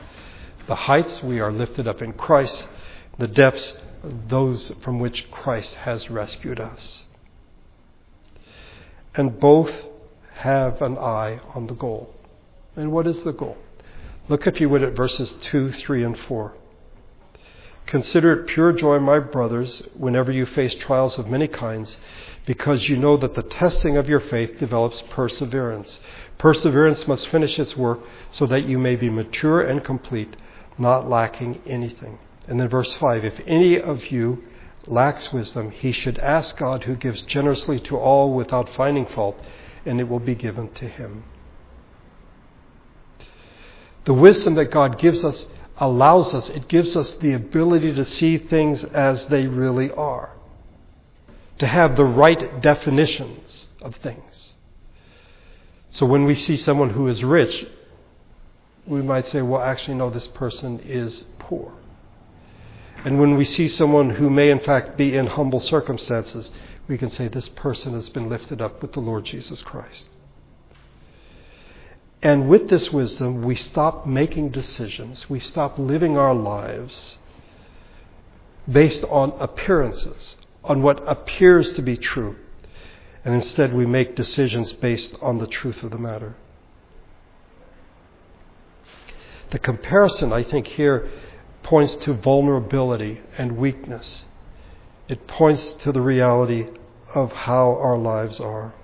The 0.67 0.75
heights, 0.75 1.23
we 1.23 1.41
are 1.41 1.53
lifted 1.53 1.87
up 1.87 2.01
in 2.01 2.13
Christ. 2.15 2.67
The 3.19 3.29
depths, 3.29 3.75
those 4.29 4.73
from 4.83 4.99
which 4.99 5.31
Christ 5.31 5.75
has 5.75 6.09
rescued 6.11 6.59
us 6.59 7.05
and 9.15 9.39
both 9.41 9.73
have 10.35 10.81
an 10.81 10.97
eye 10.97 11.41
on 11.55 11.67
the 11.67 11.75
goal. 11.75 12.15
And 12.77 12.93
what 12.93 13.07
is 13.07 13.23
the 13.23 13.33
goal? 13.33 13.59
Look, 14.29 14.47
if 14.47 14.61
you 14.61 14.69
would, 14.69 14.83
at 14.83 14.95
verses 14.95 15.35
2, 15.41 15.73
3, 15.73 16.05
and 16.05 16.19
4. 16.19 16.55
Consider 17.87 18.33
it 18.33 18.47
pure 18.47 18.73
joy, 18.73 19.01
my 19.01 19.19
brothers, 19.19 19.83
whenever 19.95 20.31
you 20.31 20.47
face 20.47 20.75
trials 20.75 21.19
of 21.19 21.27
many 21.27 21.49
kinds, 21.49 21.97
because 22.51 22.89
you 22.89 22.97
know 22.97 23.17
that 23.17 23.37
the 23.37 23.45
testing 23.45 23.97
of 23.97 24.09
your 24.09 24.19
faith 24.19 24.59
develops 24.59 25.01
perseverance. 25.03 26.01
Perseverance 26.37 27.07
must 27.07 27.29
finish 27.29 27.61
its 27.61 27.77
work 27.77 28.01
so 28.33 28.45
that 28.45 28.67
you 28.67 28.77
may 28.77 28.97
be 28.97 29.09
mature 29.09 29.61
and 29.61 29.85
complete, 29.85 30.35
not 30.77 31.09
lacking 31.09 31.63
anything. 31.65 32.19
And 32.49 32.59
then 32.59 32.69
verse 32.69 32.93
5 32.95 33.25
If 33.25 33.41
any 33.47 33.81
of 33.81 34.11
you 34.11 34.43
lacks 34.89 35.33
wisdom, 35.33 35.71
he 35.71 35.93
should 35.93 36.19
ask 36.19 36.57
God, 36.57 36.83
who 36.83 36.97
gives 36.97 37.23
generously 37.23 37.79
to 37.83 37.97
all 37.97 38.35
without 38.35 38.75
finding 38.75 39.07
fault, 39.07 39.41
and 39.87 40.01
it 40.01 40.09
will 40.09 40.19
be 40.19 40.35
given 40.35 40.73
to 40.73 40.89
him. 40.89 41.23
The 44.07 44.15
wisdom 44.15 44.57
that 44.57 44.73
God 44.73 44.99
gives 44.99 45.23
us 45.23 45.47
allows 45.77 46.35
us, 46.35 46.49
it 46.49 46.67
gives 46.67 46.97
us 46.97 47.15
the 47.21 47.33
ability 47.33 47.95
to 47.95 48.05
see 48.05 48.39
things 48.39 48.83
as 48.83 49.27
they 49.27 49.47
really 49.47 49.93
are, 49.93 50.31
to 51.61 51.67
have 51.67 51.97
the 51.97 52.05
right 52.05 52.61
definitions 52.61 53.69
of 53.81 53.95
things. 53.97 54.55
So 55.91 56.07
when 56.07 56.25
we 56.25 56.35
see 56.35 56.57
someone 56.57 56.91
who 56.91 57.07
is 57.09 57.23
rich, 57.23 57.67
we 58.87 59.03
might 59.03 59.27
say, 59.29 59.43
well, 59.43 59.61
actually, 59.61 59.95
no, 59.95 60.11
this 60.11 60.27
person 60.29 60.81
is 60.81 61.25
poor. 61.39 61.73
And 63.05 63.21
when 63.21 63.37
we 63.37 63.45
see 63.45 63.69
someone 63.69 64.11
who 64.11 64.31
may, 64.31 64.51
in 64.51 64.61
fact, 64.61 64.97
be 64.97 65.15
in 65.15 65.27
humble 65.27 65.61
circumstances, 65.61 66.51
we 66.89 66.99
can 66.99 67.11
say, 67.11 67.29
this 67.29 67.49
person 67.49 67.93
has 67.93 68.09
been 68.09 68.29
lifted 68.29 68.61
up 68.61 68.83
with 68.83 68.93
the 68.93 69.01
Lord 69.01 69.25
Jesus 69.25 69.63
Christ. 69.63 70.09
And 72.23 72.49
with 72.49 72.69
this 72.69 72.91
wisdom, 72.93 73.43
we 73.43 73.55
stop 73.55 74.07
making 74.07 74.51
decisions. 74.51 75.29
We 75.31 75.41
stop 75.41 75.79
living 75.79 76.19
our 76.19 76.35
lives 76.35 77.19
based 78.71 79.05
on 79.05 79.33
appearances, 79.39 80.37
on 80.65 80.83
what 80.83 81.03
appears 81.07 81.71
to 81.73 81.83
be 81.83 81.97
true. 81.97 82.37
And 83.25 83.35
instead, 83.35 83.75
we 83.75 83.87
make 83.87 84.17
decisions 84.17 84.73
based 84.73 85.15
on 85.21 85.39
the 85.39 85.47
truth 85.47 85.83
of 85.83 85.91
the 85.91 85.99
matter. 85.99 86.37
The 89.51 89.59
comparison, 89.59 90.33
I 90.33 90.43
think, 90.43 90.67
here 90.69 91.11
points 91.63 91.97
to 92.05 92.15
vulnerability 92.15 93.21
and 93.37 93.59
weakness. 93.59 94.27
It 95.09 95.27
points 95.27 95.73
to 95.83 95.93
the 95.93 96.01
reality 96.01 96.69
of 97.15 97.33
how 97.33 97.77
our 97.81 97.99
lives 97.99 98.39
are 98.41 98.75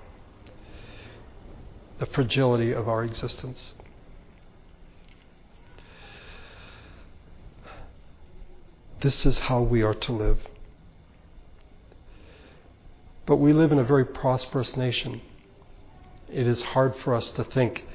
the 1.99 2.05
fragility 2.05 2.71
of 2.71 2.87
our 2.87 3.03
existence. 3.03 3.73
This 9.01 9.25
is 9.25 9.39
how 9.39 9.61
we 9.61 9.81
are 9.81 9.93
to 9.93 10.11
live. 10.11 10.39
But 13.27 13.35
we 13.35 13.53
live 13.53 13.73
in 13.73 13.77
a 13.77 13.83
very 13.83 14.05
prosperous 14.05 14.75
nation. 14.77 15.21
It 16.31 16.47
is 16.47 16.61
hard 16.61 16.95
for 16.95 17.13
us 17.13 17.29
to 17.31 17.43
think 17.43 17.85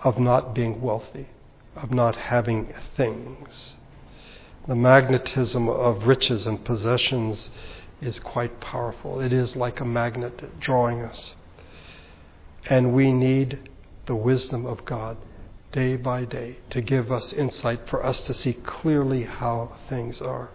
of 0.00 0.18
not 0.18 0.54
being 0.54 0.82
wealthy, 0.82 1.28
of 1.76 1.92
not 1.92 2.16
having 2.16 2.74
things. 2.96 3.74
The 4.66 4.74
magnetism 4.74 5.68
of 5.68 6.06
riches 6.06 6.46
and 6.46 6.64
possessions 6.64 7.48
is 8.02 8.18
quite 8.18 8.60
powerful. 8.60 9.20
It 9.20 9.32
is 9.32 9.54
like 9.54 9.80
a 9.80 9.84
magnet 9.84 10.60
drawing 10.60 11.02
us. 11.02 11.34
And 12.68 12.92
we 12.92 13.12
need 13.12 13.70
the 14.06 14.16
wisdom 14.16 14.66
of 14.66 14.84
God 14.84 15.16
day 15.70 15.94
by 15.94 16.24
day 16.24 16.58
to 16.70 16.80
give 16.80 17.12
us 17.12 17.32
insight 17.32 17.88
for 17.88 18.04
us 18.04 18.20
to 18.22 18.34
see 18.34 18.54
clearly 18.54 19.22
how 19.22 19.76
things 19.88 20.20
are. 20.20 20.50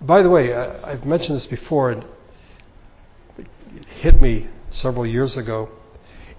By 0.00 0.22
the 0.22 0.30
way, 0.30 0.52
uh, 0.52 0.74
I've 0.84 1.04
mentioned 1.04 1.36
this 1.36 1.46
before, 1.46 1.90
and 1.90 2.04
it 3.36 3.84
hit 4.00 4.20
me 4.20 4.48
several 4.70 5.06
years 5.06 5.36
ago. 5.36 5.70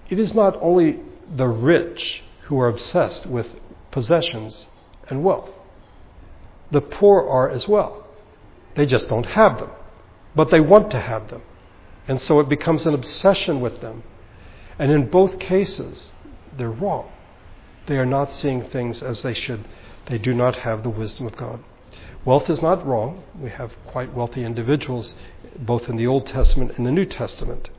It 0.08 0.18
is 0.18 0.34
not 0.34 0.56
only 0.60 1.00
the 1.34 1.46
rich 1.46 2.22
who 2.44 2.58
are 2.58 2.68
obsessed 2.68 3.26
with 3.26 3.48
possessions 3.90 4.66
and 5.08 5.22
wealth, 5.22 5.50
the 6.70 6.80
poor 6.80 7.26
are 7.28 7.50
as 7.50 7.68
well. 7.68 8.06
They 8.76 8.86
just 8.86 9.08
don't 9.08 9.26
have 9.26 9.58
them, 9.58 9.70
but 10.34 10.50
they 10.50 10.60
want 10.60 10.90
to 10.92 11.00
have 11.00 11.28
them. 11.28 11.42
And 12.08 12.20
so 12.20 12.40
it 12.40 12.48
becomes 12.48 12.86
an 12.86 12.94
obsession 12.94 13.60
with 13.60 13.80
them. 13.80 14.04
And 14.78 14.90
in 14.90 15.10
both 15.10 15.38
cases, 15.38 16.12
they're 16.56 16.70
wrong. 16.70 17.10
They 17.86 17.98
are 17.98 18.06
not 18.06 18.32
seeing 18.32 18.62
things 18.62 19.02
as 19.02 19.22
they 19.22 19.34
should. 19.34 19.66
They 20.06 20.18
do 20.18 20.32
not 20.32 20.58
have 20.58 20.82
the 20.82 20.88
wisdom 20.88 21.26
of 21.26 21.36
God. 21.36 21.62
Wealth 22.24 22.50
is 22.50 22.60
not 22.60 22.86
wrong. 22.86 23.22
We 23.40 23.50
have 23.50 23.72
quite 23.86 24.14
wealthy 24.14 24.44
individuals, 24.44 25.14
both 25.58 25.88
in 25.88 25.96
the 25.96 26.06
Old 26.06 26.26
Testament 26.26 26.72
and 26.76 26.86
the 26.86 26.90
New 26.90 27.06
Testament. 27.06 27.70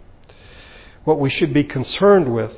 What 1.04 1.20
we 1.20 1.30
should 1.30 1.54
be 1.54 1.64
concerned 1.64 2.34
with 2.34 2.52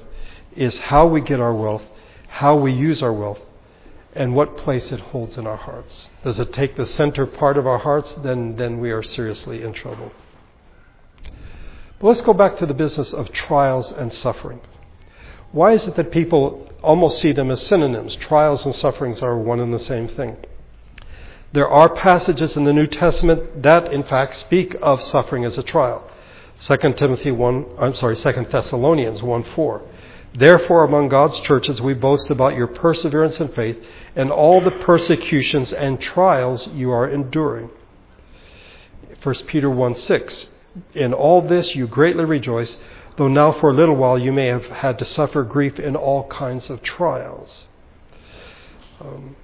is 0.55 0.77
how 0.77 1.07
we 1.07 1.19
get 1.19 1.39
our 1.39 1.53
wealth, 1.53 1.83
how 2.27 2.55
we 2.55 2.71
use 2.71 3.01
our 3.01 3.11
wealth, 3.11 3.39
and 4.13 4.35
what 4.35 4.57
place 4.57 4.91
it 4.91 4.99
holds 4.99 5.37
in 5.37 5.45
our 5.45 5.57
hearts. 5.57 6.09
Does 6.23 6.39
it 6.39 6.53
take 6.53 6.75
the 6.75 6.85
center 6.85 7.25
part 7.25 7.57
of 7.57 7.67
our 7.67 7.79
hearts? 7.79 8.13
Then, 8.23 8.55
then 8.55 8.79
we 8.79 8.91
are 8.91 9.03
seriously 9.03 9.61
in 9.61 9.73
trouble. 9.73 10.11
But 11.99 12.07
let's 12.07 12.21
go 12.21 12.33
back 12.33 12.57
to 12.57 12.65
the 12.65 12.73
business 12.73 13.13
of 13.13 13.31
trials 13.31 13.91
and 13.91 14.13
suffering. 14.13 14.61
Why 15.51 15.73
is 15.73 15.85
it 15.85 15.95
that 15.95 16.11
people 16.11 16.69
almost 16.81 17.19
see 17.19 17.31
them 17.31 17.51
as 17.51 17.65
synonyms? 17.65 18.15
Trials 18.15 18.65
and 18.65 18.73
sufferings 18.73 19.21
are 19.21 19.37
one 19.37 19.59
and 19.59 19.73
the 19.73 19.79
same 19.79 20.07
thing. 20.07 20.37
There 21.53 21.69
are 21.69 21.87
passages 21.87 22.57
in 22.57 22.63
the 22.63 22.73
New 22.73 22.87
Testament 22.87 23.61
that, 23.61 23.93
in 23.93 24.03
fact, 24.03 24.35
speak 24.35 24.75
of 24.81 25.03
suffering 25.03 25.45
as 25.45 25.55
a 25.55 25.63
trial. 25.63 26.03
2 26.59 26.93
Timothy 26.93 27.29
1, 27.29 27.65
I'm 27.79 27.93
sorry, 27.93 28.15
2 28.15 28.47
Thessalonians 28.49 29.21
1 29.21 29.43
4. 29.43 29.81
Therefore, 30.33 30.83
among 30.83 31.09
God's 31.09 31.39
churches, 31.41 31.79
we 31.79 31.93
boast 31.93 32.31
about 32.31 32.55
your 32.55 32.65
perseverance 32.65 33.39
and 33.39 33.53
faith 33.53 33.77
and 34.15 34.31
all 34.31 34.61
the 34.61 34.71
persecutions 34.71 35.71
and 35.71 36.01
trials 36.01 36.67
you 36.69 36.89
are 36.89 37.07
enduring. 37.07 37.69
1 39.21 39.35
Peter 39.45 39.69
1 39.69 39.93
6. 39.93 40.47
In 40.95 41.13
all 41.13 41.43
this 41.43 41.75
you 41.75 41.85
greatly 41.85 42.25
rejoice, 42.25 42.79
though 43.17 43.27
now 43.27 43.51
for 43.51 43.69
a 43.69 43.75
little 43.75 43.95
while 43.95 44.17
you 44.17 44.33
may 44.33 44.47
have 44.47 44.65
had 44.65 44.97
to 44.97 45.05
suffer 45.05 45.43
grief 45.43 45.79
in 45.79 45.95
all 45.95 46.27
kinds 46.29 46.71
of 46.71 46.81
trials. 46.81 47.67
Um, 48.99 49.35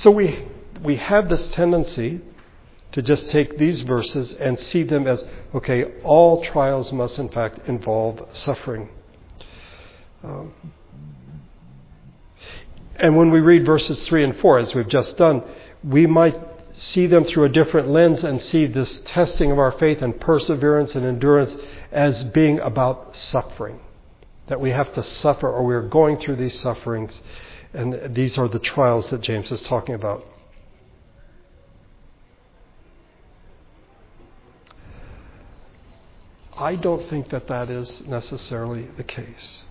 so 0.00 0.10
we, 0.10 0.46
we 0.82 0.96
have 0.96 1.28
this 1.28 1.48
tendency 1.48 2.20
to 2.92 3.02
just 3.02 3.28
take 3.30 3.58
these 3.58 3.80
verses 3.82 4.32
and 4.34 4.58
see 4.58 4.82
them 4.82 5.06
as 5.06 5.24
okay, 5.54 6.00
all 6.04 6.42
trials 6.42 6.92
must 6.92 7.18
in 7.18 7.28
fact 7.28 7.68
involve 7.68 8.28
suffering. 8.32 8.88
Um, 10.22 10.52
and 12.96 13.16
when 13.16 13.30
we 13.30 13.40
read 13.40 13.64
verses 13.64 14.04
3 14.06 14.24
and 14.24 14.36
4, 14.38 14.58
as 14.58 14.74
we've 14.74 14.88
just 14.88 15.16
done, 15.16 15.42
we 15.84 16.06
might 16.06 16.36
see 16.74 17.06
them 17.06 17.24
through 17.24 17.44
a 17.44 17.48
different 17.48 17.88
lens 17.88 18.24
and 18.24 18.40
see 18.40 18.66
this 18.66 19.00
testing 19.06 19.50
of 19.50 19.58
our 19.58 19.72
faith 19.72 20.00
and 20.00 20.20
perseverance 20.20 20.94
and 20.94 21.04
endurance 21.04 21.56
as 21.92 22.24
being 22.24 22.58
about 22.60 23.16
suffering. 23.16 23.80
That 24.46 24.60
we 24.60 24.70
have 24.70 24.92
to 24.94 25.02
suffer 25.02 25.48
or 25.48 25.64
we're 25.64 25.88
going 25.88 26.18
through 26.18 26.36
these 26.36 26.58
sufferings. 26.58 27.20
And 27.72 28.14
these 28.14 28.38
are 28.38 28.48
the 28.48 28.58
trials 28.58 29.10
that 29.10 29.20
James 29.20 29.50
is 29.50 29.60
talking 29.62 29.94
about. 29.94 30.24
I 36.56 36.74
don't 36.74 37.08
think 37.08 37.28
that 37.30 37.46
that 37.46 37.70
is 37.70 38.02
necessarily 38.06 38.88
the 38.96 39.04
case. 39.04 39.62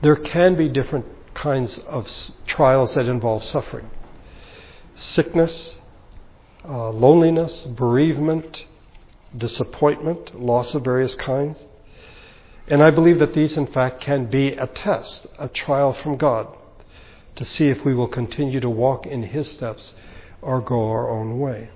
There 0.00 0.16
can 0.16 0.56
be 0.56 0.68
different 0.68 1.06
kinds 1.34 1.78
of 1.78 2.08
trials 2.46 2.94
that 2.94 3.06
involve 3.06 3.44
suffering 3.44 3.90
sickness, 4.96 5.74
uh, 6.64 6.90
loneliness, 6.90 7.64
bereavement, 7.64 8.64
disappointment, 9.36 10.40
loss 10.40 10.74
of 10.74 10.84
various 10.84 11.14
kinds. 11.16 11.62
And 12.66 12.82
I 12.82 12.90
believe 12.90 13.18
that 13.18 13.34
these, 13.34 13.56
in 13.56 13.66
fact, 13.66 14.00
can 14.00 14.26
be 14.26 14.48
a 14.52 14.66
test, 14.66 15.26
a 15.38 15.48
trial 15.48 15.92
from 15.92 16.16
God, 16.16 16.48
to 17.36 17.44
see 17.44 17.68
if 17.68 17.84
we 17.84 17.94
will 17.94 18.08
continue 18.08 18.60
to 18.60 18.70
walk 18.70 19.06
in 19.06 19.22
His 19.22 19.50
steps 19.50 19.92
or 20.40 20.60
go 20.60 20.88
our 20.88 21.10
own 21.10 21.38
way. 21.38 21.70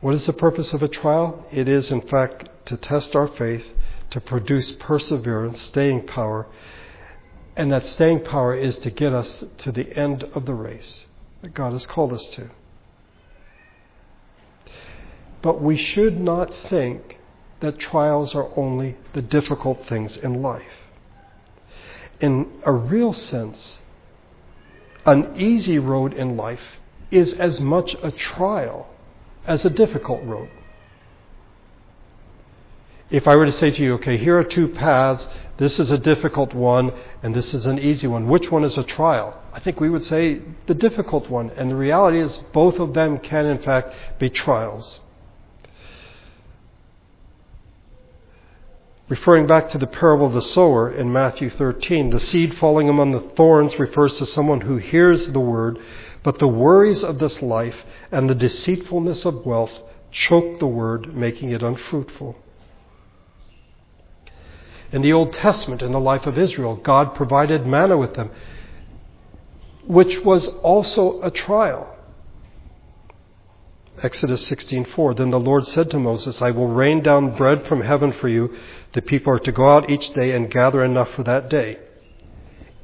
What 0.00 0.14
is 0.14 0.26
the 0.26 0.32
purpose 0.32 0.72
of 0.72 0.82
a 0.82 0.88
trial? 0.88 1.46
It 1.52 1.68
is, 1.68 1.90
in 1.90 2.00
fact, 2.00 2.48
to 2.66 2.76
test 2.76 3.14
our 3.14 3.28
faith 3.28 3.64
to 4.10 4.20
produce 4.20 4.72
perseverance, 4.72 5.60
staying 5.62 6.06
power. 6.06 6.46
And 7.56 7.72
that 7.72 7.86
staying 7.86 8.24
power 8.24 8.54
is 8.54 8.76
to 8.78 8.90
get 8.90 9.12
us 9.12 9.44
to 9.58 9.72
the 9.72 9.96
end 9.96 10.24
of 10.34 10.44
the 10.44 10.54
race 10.54 11.06
that 11.40 11.54
God 11.54 11.72
has 11.72 11.86
called 11.86 12.12
us 12.12 12.24
to. 12.32 12.50
But 15.42 15.60
we 15.60 15.76
should 15.76 16.20
not 16.20 16.54
think 16.70 17.18
that 17.60 17.78
trials 17.78 18.34
are 18.34 18.48
only 18.56 18.96
the 19.12 19.22
difficult 19.22 19.86
things 19.86 20.16
in 20.16 20.42
life. 20.42 20.62
In 22.20 22.46
a 22.64 22.72
real 22.72 23.12
sense, 23.12 23.78
an 25.04 25.34
easy 25.36 25.78
road 25.78 26.12
in 26.12 26.36
life 26.36 26.78
is 27.10 27.32
as 27.34 27.60
much 27.60 27.96
a 28.02 28.10
trial 28.10 28.88
as 29.44 29.64
a 29.64 29.70
difficult 29.70 30.24
road. 30.24 30.48
If 33.10 33.28
I 33.28 33.36
were 33.36 33.44
to 33.44 33.52
say 33.52 33.70
to 33.70 33.82
you, 33.82 33.94
okay, 33.94 34.16
here 34.16 34.38
are 34.38 34.44
two 34.44 34.68
paths, 34.68 35.28
this 35.58 35.78
is 35.78 35.90
a 35.90 35.98
difficult 35.98 36.54
one 36.54 36.92
and 37.22 37.34
this 37.34 37.52
is 37.52 37.66
an 37.66 37.78
easy 37.78 38.06
one, 38.06 38.28
which 38.28 38.50
one 38.50 38.64
is 38.64 38.78
a 38.78 38.82
trial? 38.82 39.38
I 39.52 39.60
think 39.60 39.80
we 39.80 39.90
would 39.90 40.04
say 40.04 40.40
the 40.66 40.74
difficult 40.74 41.28
one. 41.28 41.50
And 41.50 41.70
the 41.70 41.76
reality 41.76 42.20
is, 42.20 42.38
both 42.54 42.78
of 42.78 42.94
them 42.94 43.18
can, 43.18 43.46
in 43.46 43.58
fact, 43.58 43.94
be 44.18 44.30
trials. 44.30 45.00
Referring 49.12 49.46
back 49.46 49.68
to 49.68 49.76
the 49.76 49.86
parable 49.86 50.28
of 50.28 50.32
the 50.32 50.40
sower 50.40 50.90
in 50.90 51.12
Matthew 51.12 51.50
13, 51.50 52.08
the 52.08 52.18
seed 52.18 52.56
falling 52.56 52.88
among 52.88 53.12
the 53.12 53.20
thorns 53.20 53.78
refers 53.78 54.16
to 54.16 54.24
someone 54.24 54.62
who 54.62 54.78
hears 54.78 55.28
the 55.28 55.38
word, 55.38 55.78
but 56.22 56.38
the 56.38 56.48
worries 56.48 57.04
of 57.04 57.18
this 57.18 57.42
life 57.42 57.76
and 58.10 58.26
the 58.26 58.34
deceitfulness 58.34 59.26
of 59.26 59.44
wealth 59.44 59.82
choke 60.10 60.58
the 60.60 60.66
word, 60.66 61.14
making 61.14 61.50
it 61.50 61.62
unfruitful. 61.62 62.38
In 64.92 65.02
the 65.02 65.12
Old 65.12 65.34
Testament, 65.34 65.82
in 65.82 65.92
the 65.92 66.00
life 66.00 66.24
of 66.24 66.38
Israel, 66.38 66.76
God 66.76 67.14
provided 67.14 67.66
manna 67.66 67.98
with 67.98 68.14
them, 68.14 68.30
which 69.86 70.20
was 70.24 70.48
also 70.62 71.20
a 71.20 71.30
trial. 71.30 71.91
Exodus 74.02 74.48
16:4 74.48 75.14
Then 75.14 75.30
the 75.30 75.38
Lord 75.38 75.64
said 75.64 75.88
to 75.90 75.98
Moses, 75.98 76.42
I 76.42 76.50
will 76.50 76.66
rain 76.66 77.02
down 77.02 77.36
bread 77.36 77.64
from 77.66 77.82
heaven 77.82 78.10
for 78.12 78.28
you. 78.28 78.52
The 78.94 79.02
people 79.02 79.32
are 79.32 79.38
to 79.38 79.52
go 79.52 79.68
out 79.68 79.88
each 79.88 80.12
day 80.12 80.32
and 80.32 80.50
gather 80.50 80.82
enough 80.82 81.10
for 81.10 81.22
that 81.22 81.48
day. 81.48 81.78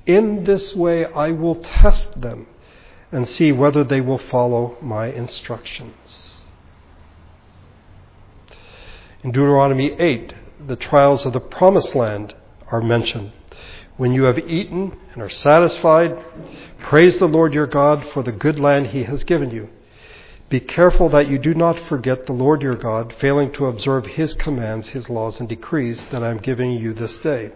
In 0.07 0.45
this 0.45 0.77
way 0.77 1.07
I 1.07 1.33
will 1.33 1.57
test 1.57 2.21
them 2.21 2.47
and 3.11 3.29
see 3.29 3.51
whether 3.51 3.83
they 3.83 4.01
will 4.01 4.19
follow 4.19 4.77
my 4.81 5.07
instructions. 5.07 6.45
In 9.25 9.33
Deuteronomy 9.33 9.93
8, 9.99 10.35
the 10.69 10.77
trials 10.77 11.27
of 11.27 11.33
the 11.33 11.41
promised 11.41 11.97
land 11.97 12.35
are 12.71 12.81
mentioned. 12.81 13.33
When 13.97 14.13
you 14.13 14.25
have 14.25 14.39
eaten 14.39 14.97
and 15.13 15.23
are 15.23 15.29
satisfied, 15.29 16.17
praise 16.79 17.19
the 17.19 17.27
Lord 17.27 17.53
your 17.53 17.67
God 17.67 18.07
for 18.13 18.23
the 18.23 18.31
good 18.31 18.61
land 18.61 18.89
he 18.89 19.03
has 19.05 19.25
given 19.25 19.51
you. 19.51 19.69
Be 20.49 20.61
careful 20.61 21.11
that 21.11 21.29
you 21.29 21.39
do 21.39 21.53
not 21.53 21.79
forget 21.79 22.25
the 22.25 22.33
Lord 22.33 22.63
your 22.63 22.75
God, 22.75 23.15
failing 23.19 23.53
to 23.53 23.67
observe 23.67 24.07
his 24.07 24.33
commands, 24.33 24.89
his 24.89 25.11
laws, 25.11 25.41
and 25.41 25.49
decrees 25.49 26.07
that 26.11 26.23
I 26.23 26.31
am 26.31 26.39
giving 26.39 26.71
you 26.73 26.95
this 26.95 27.19
day. 27.19 27.53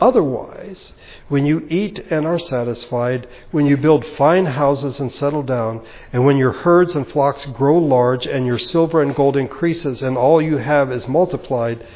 Otherwise, 0.00 0.94
when 1.28 1.44
you 1.44 1.66
eat 1.68 1.98
and 2.10 2.26
are 2.26 2.38
satisfied, 2.38 3.28
when 3.50 3.66
you 3.66 3.76
build 3.76 4.06
fine 4.16 4.46
houses 4.46 4.98
and 4.98 5.12
settle 5.12 5.42
down, 5.42 5.82
and 6.14 6.24
when 6.24 6.38
your 6.38 6.50
herds 6.52 6.94
and 6.94 7.06
flocks 7.06 7.44
grow 7.44 7.76
large, 7.76 8.26
and 8.26 8.46
your 8.46 8.58
silver 8.58 9.02
and 9.02 9.14
gold 9.14 9.36
increases, 9.36 10.02
and 10.02 10.16
all 10.16 10.40
you 10.40 10.56
have 10.56 10.90
is 10.90 11.06
multiplied, 11.06 11.86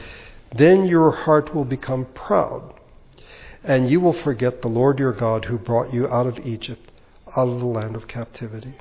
then 0.55 0.87
your 0.87 1.11
heart 1.11 1.55
will 1.55 1.65
become 1.65 2.05
proud, 2.15 2.75
and 3.65 3.91
you 3.91 3.99
will 4.01 4.13
forget 4.13 4.61
the 4.61 4.69
Lord 4.69 4.99
your 4.99 5.13
God 5.13 5.47
who 5.47 5.59
brought 5.59 5.93
you 5.93 6.07
out 6.07 6.27
of 6.27 6.39
Egypt, 6.47 6.93
out 7.35 7.49
of 7.49 7.61
the 7.61 7.67
land 7.67 7.97
of 7.97 8.07
captivity. 8.07 8.75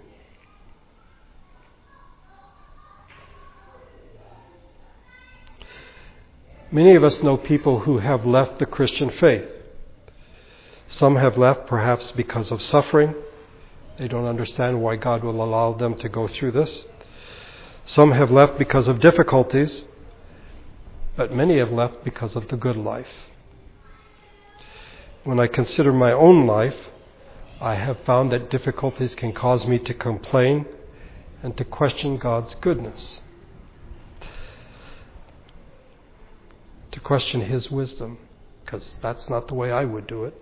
Many 6.75 6.95
of 6.95 7.05
us 7.05 7.23
know 7.23 7.37
people 7.37 7.79
who 7.79 7.99
have 7.99 8.25
left 8.25 8.59
the 8.59 8.65
Christian 8.65 9.09
faith. 9.09 9.47
Some 10.89 11.15
have 11.15 11.37
left 11.37 11.67
perhaps 11.67 12.11
because 12.11 12.51
of 12.51 12.61
suffering. 12.61 13.15
They 13.97 14.09
don't 14.09 14.25
understand 14.25 14.81
why 14.81 14.97
God 14.97 15.23
will 15.23 15.41
allow 15.41 15.71
them 15.71 15.95
to 15.99 16.09
go 16.09 16.27
through 16.27 16.51
this. 16.51 16.83
Some 17.85 18.11
have 18.11 18.29
left 18.29 18.57
because 18.57 18.89
of 18.89 18.99
difficulties, 18.99 19.85
but 21.15 21.33
many 21.33 21.59
have 21.59 21.71
left 21.71 22.03
because 22.03 22.35
of 22.35 22.49
the 22.49 22.57
good 22.57 22.75
life. 22.75 23.13
When 25.23 25.39
I 25.39 25.47
consider 25.47 25.93
my 25.93 26.11
own 26.11 26.45
life, 26.45 26.89
I 27.61 27.75
have 27.75 27.99
found 28.05 28.33
that 28.33 28.49
difficulties 28.49 29.15
can 29.15 29.31
cause 29.31 29.65
me 29.65 29.79
to 29.79 29.93
complain 29.93 30.65
and 31.41 31.55
to 31.55 31.63
question 31.63 32.17
God's 32.17 32.53
goodness. 32.55 33.21
To 36.95 37.01
question 37.01 37.41
his 37.41 37.69
wisdom, 37.69 38.17
because 38.63 38.95
that's 39.01 39.29
not 39.29 39.49
the 39.49 39.53
way 39.53 39.69
I 39.69 39.83
would 39.83 40.07
do 40.07 40.23
it. 40.23 40.33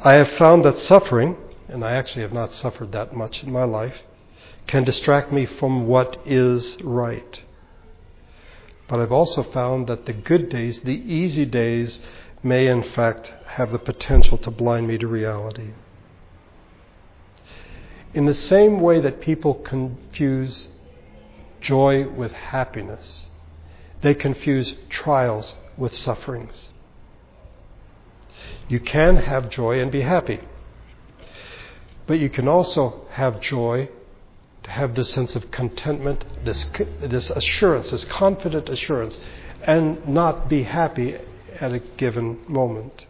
I 0.00 0.14
have 0.14 0.30
found 0.32 0.64
that 0.64 0.76
suffering, 0.76 1.36
and 1.68 1.84
I 1.84 1.92
actually 1.92 2.22
have 2.22 2.32
not 2.32 2.52
suffered 2.52 2.90
that 2.90 3.14
much 3.14 3.44
in 3.44 3.52
my 3.52 3.62
life, 3.62 3.94
can 4.66 4.82
distract 4.82 5.32
me 5.32 5.46
from 5.46 5.86
what 5.86 6.20
is 6.26 6.76
right. 6.82 7.40
But 8.88 8.98
I've 8.98 9.12
also 9.12 9.44
found 9.44 9.86
that 9.86 10.04
the 10.04 10.14
good 10.14 10.48
days, 10.48 10.80
the 10.80 10.90
easy 10.90 11.44
days, 11.44 12.00
may 12.42 12.66
in 12.66 12.82
fact 12.82 13.30
have 13.46 13.70
the 13.70 13.78
potential 13.78 14.36
to 14.38 14.50
blind 14.50 14.88
me 14.88 14.98
to 14.98 15.06
reality. 15.06 15.74
In 18.14 18.26
the 18.26 18.34
same 18.34 18.80
way 18.80 19.00
that 19.00 19.20
people 19.20 19.54
confuse 19.54 20.66
joy 21.60 22.08
with 22.08 22.32
happiness, 22.32 23.27
they 24.02 24.14
confuse 24.14 24.74
trials 24.88 25.54
with 25.76 25.94
sufferings. 25.94 26.70
You 28.68 28.80
can 28.80 29.16
have 29.16 29.50
joy 29.50 29.80
and 29.80 29.90
be 29.90 30.02
happy. 30.02 30.40
But 32.06 32.18
you 32.18 32.30
can 32.30 32.48
also 32.48 33.06
have 33.10 33.40
joy, 33.40 33.88
to 34.62 34.70
have 34.70 34.94
this 34.94 35.10
sense 35.10 35.34
of 35.34 35.50
contentment, 35.50 36.24
this, 36.44 36.66
this 37.00 37.30
assurance, 37.30 37.90
this 37.90 38.04
confident 38.04 38.68
assurance, 38.68 39.16
and 39.62 40.06
not 40.08 40.48
be 40.48 40.62
happy 40.62 41.16
at 41.60 41.72
a 41.72 41.78
given 41.78 42.38
moment. 42.48 43.06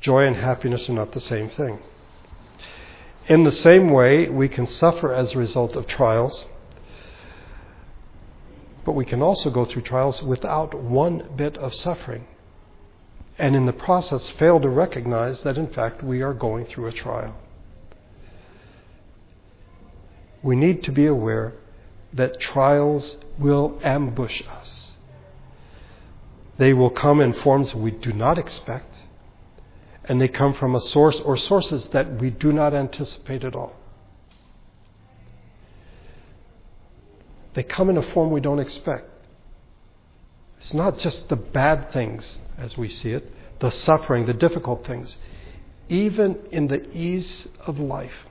Joy 0.00 0.26
and 0.26 0.36
happiness 0.36 0.88
are 0.88 0.94
not 0.94 1.12
the 1.12 1.20
same 1.20 1.48
thing. 1.50 1.78
In 3.28 3.44
the 3.44 3.52
same 3.52 3.90
way, 3.90 4.28
we 4.28 4.48
can 4.48 4.66
suffer 4.66 5.12
as 5.12 5.32
a 5.32 5.38
result 5.38 5.76
of 5.76 5.86
trials 5.86 6.44
but 8.84 8.92
we 8.92 9.04
can 9.04 9.22
also 9.22 9.50
go 9.50 9.64
through 9.64 9.82
trials 9.82 10.22
without 10.22 10.74
one 10.74 11.28
bit 11.36 11.56
of 11.58 11.74
suffering. 11.74 12.26
And 13.38 13.56
in 13.56 13.66
the 13.66 13.72
process, 13.72 14.28
fail 14.30 14.60
to 14.60 14.68
recognize 14.68 15.42
that 15.42 15.56
in 15.56 15.68
fact 15.68 16.02
we 16.02 16.22
are 16.22 16.34
going 16.34 16.66
through 16.66 16.86
a 16.86 16.92
trial. 16.92 17.36
We 20.42 20.56
need 20.56 20.82
to 20.84 20.92
be 20.92 21.06
aware 21.06 21.54
that 22.12 22.40
trials 22.40 23.16
will 23.38 23.78
ambush 23.82 24.42
us. 24.46 24.92
They 26.58 26.74
will 26.74 26.90
come 26.90 27.20
in 27.20 27.32
forms 27.32 27.74
we 27.74 27.92
do 27.92 28.12
not 28.12 28.38
expect, 28.38 28.94
and 30.04 30.20
they 30.20 30.28
come 30.28 30.52
from 30.52 30.74
a 30.74 30.80
source 30.80 31.18
or 31.20 31.36
sources 31.36 31.88
that 31.88 32.20
we 32.20 32.30
do 32.30 32.52
not 32.52 32.74
anticipate 32.74 33.44
at 33.44 33.54
all. 33.54 33.74
They 37.54 37.62
come 37.62 37.90
in 37.90 37.96
a 37.96 38.12
form 38.12 38.30
we 38.30 38.40
don't 38.40 38.58
expect. 38.58 39.08
It's 40.60 40.72
not 40.72 40.98
just 40.98 41.28
the 41.28 41.36
bad 41.36 41.92
things 41.92 42.38
as 42.56 42.76
we 42.76 42.88
see 42.88 43.10
it, 43.10 43.30
the 43.60 43.70
suffering, 43.70 44.26
the 44.26 44.34
difficult 44.34 44.86
things. 44.86 45.16
Even 45.88 46.38
in 46.50 46.68
the 46.68 46.88
ease 46.96 47.48
of 47.66 47.78
life, 47.78 48.26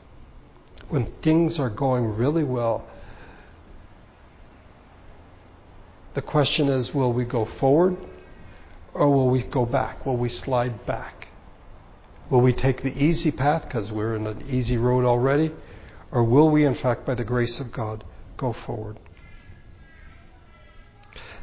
when 0.90 1.12
things 1.22 1.60
are 1.60 1.70
going 1.70 2.16
really 2.16 2.44
well, 2.44 2.88
the 6.14 6.22
question 6.22 6.70
is 6.70 6.94
will 6.94 7.14
we 7.14 7.26
go 7.26 7.46
forward 7.60 7.98
or 8.94 9.10
will 9.10 9.30
we 9.30 9.44
go 9.44 9.66
back? 9.66 10.06
Will 10.06 10.18
we 10.18 10.30
slide 10.30 10.86
back? 10.86 11.28
Will 12.30 12.42
we 12.42 12.54
take 12.54 12.82
the 12.82 12.98
easy 12.98 13.32
path 13.32 13.64
because 13.64 13.92
we're 13.92 14.16
in 14.16 14.26
an 14.26 14.46
easy 14.50 14.78
road 14.78 15.06
already? 15.06 15.52
Or 16.12 16.24
will 16.24 16.50
we, 16.50 16.66
in 16.66 16.76
fact, 16.76 17.06
by 17.06 17.16
the 17.16 17.24
grace 17.24 17.60
of 17.60 17.72
God, 17.72 18.04
go 18.38 18.54
forward? 18.66 19.00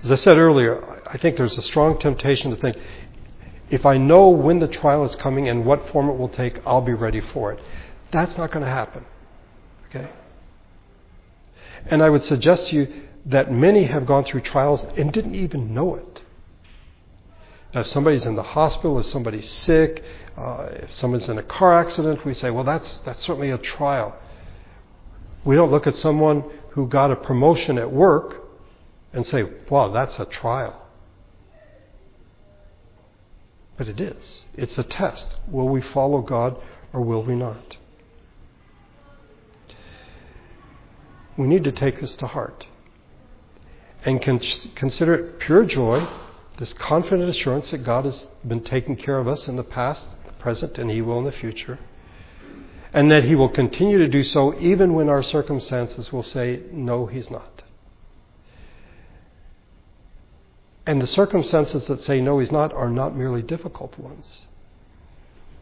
As 0.04 0.12
I 0.12 0.16
said 0.16 0.38
earlier, 0.38 1.02
I 1.06 1.18
think 1.18 1.36
there's 1.36 1.58
a 1.58 1.62
strong 1.62 1.98
temptation 1.98 2.50
to 2.52 2.56
think 2.56 2.76
if 3.70 3.84
I 3.84 3.98
know 3.98 4.28
when 4.28 4.60
the 4.60 4.68
trial 4.68 5.04
is 5.04 5.14
coming 5.16 5.48
and 5.48 5.64
what 5.64 5.88
form 5.90 6.08
it 6.08 6.16
will 6.16 6.28
take, 6.28 6.60
I'll 6.66 6.80
be 6.80 6.94
ready 6.94 7.20
for 7.20 7.52
it. 7.52 7.60
That's 8.12 8.36
not 8.38 8.50
going 8.50 8.64
to 8.64 8.70
happen. 8.70 9.04
Okay? 9.88 10.08
And 11.86 12.02
I 12.02 12.10
would 12.10 12.24
suggest 12.24 12.68
to 12.68 12.76
you 12.76 13.02
that 13.26 13.52
many 13.52 13.84
have 13.84 14.06
gone 14.06 14.24
through 14.24 14.40
trials 14.42 14.86
and 14.96 15.12
didn't 15.12 15.34
even 15.34 15.74
know 15.74 15.96
it. 15.96 16.22
Now, 17.74 17.80
if 17.80 17.88
somebody's 17.88 18.24
in 18.24 18.36
the 18.36 18.42
hospital, 18.42 18.98
if 18.98 19.06
somebody's 19.06 19.48
sick, 19.48 20.02
uh, 20.36 20.68
if 20.70 20.92
someone's 20.94 21.28
in 21.28 21.36
a 21.36 21.42
car 21.42 21.78
accident, 21.78 22.24
we 22.24 22.32
say, 22.32 22.50
well, 22.50 22.64
that's, 22.64 22.98
that's 23.00 23.22
certainly 23.22 23.50
a 23.50 23.58
trial. 23.58 24.16
We 25.44 25.56
don't 25.56 25.70
look 25.70 25.86
at 25.86 25.96
someone 25.96 26.44
who 26.70 26.88
got 26.88 27.10
a 27.10 27.16
promotion 27.16 27.76
at 27.76 27.92
work 27.92 28.47
and 29.12 29.26
say, 29.26 29.44
wow, 29.70 29.88
that's 29.88 30.18
a 30.18 30.24
trial. 30.24 30.86
But 33.76 33.88
it 33.88 34.00
is. 34.00 34.44
It's 34.54 34.76
a 34.76 34.82
test. 34.82 35.36
Will 35.48 35.68
we 35.68 35.80
follow 35.80 36.20
God 36.20 36.56
or 36.92 37.00
will 37.00 37.22
we 37.22 37.36
not? 37.36 37.76
We 41.36 41.46
need 41.46 41.64
to 41.64 41.72
take 41.72 42.00
this 42.00 42.14
to 42.16 42.26
heart 42.26 42.66
and 44.04 44.22
con- 44.22 44.40
consider 44.74 45.14
it 45.14 45.38
pure 45.38 45.64
joy, 45.64 46.06
this 46.58 46.72
confident 46.72 47.28
assurance 47.28 47.70
that 47.70 47.78
God 47.78 48.04
has 48.04 48.28
been 48.46 48.62
taking 48.62 48.96
care 48.96 49.18
of 49.18 49.28
us 49.28 49.48
in 49.48 49.56
the 49.56 49.64
past, 49.64 50.06
the 50.26 50.32
present, 50.34 50.78
and 50.78 50.90
He 50.90 51.00
will 51.00 51.18
in 51.18 51.24
the 51.24 51.32
future, 51.32 51.78
and 52.92 53.10
that 53.10 53.24
He 53.24 53.34
will 53.34 53.48
continue 53.48 53.98
to 53.98 54.08
do 54.08 54.24
so 54.24 54.58
even 54.58 54.94
when 54.94 55.08
our 55.08 55.22
circumstances 55.22 56.12
will 56.12 56.22
say, 56.22 56.62
no, 56.72 57.06
He's 57.06 57.30
not. 57.30 57.62
And 60.88 61.02
the 61.02 61.06
circumstances 61.06 61.86
that 61.88 62.00
say 62.00 62.22
no, 62.22 62.38
he's 62.38 62.50
not, 62.50 62.72
are 62.72 62.88
not 62.88 63.14
merely 63.14 63.42
difficult 63.42 63.98
ones. 63.98 64.46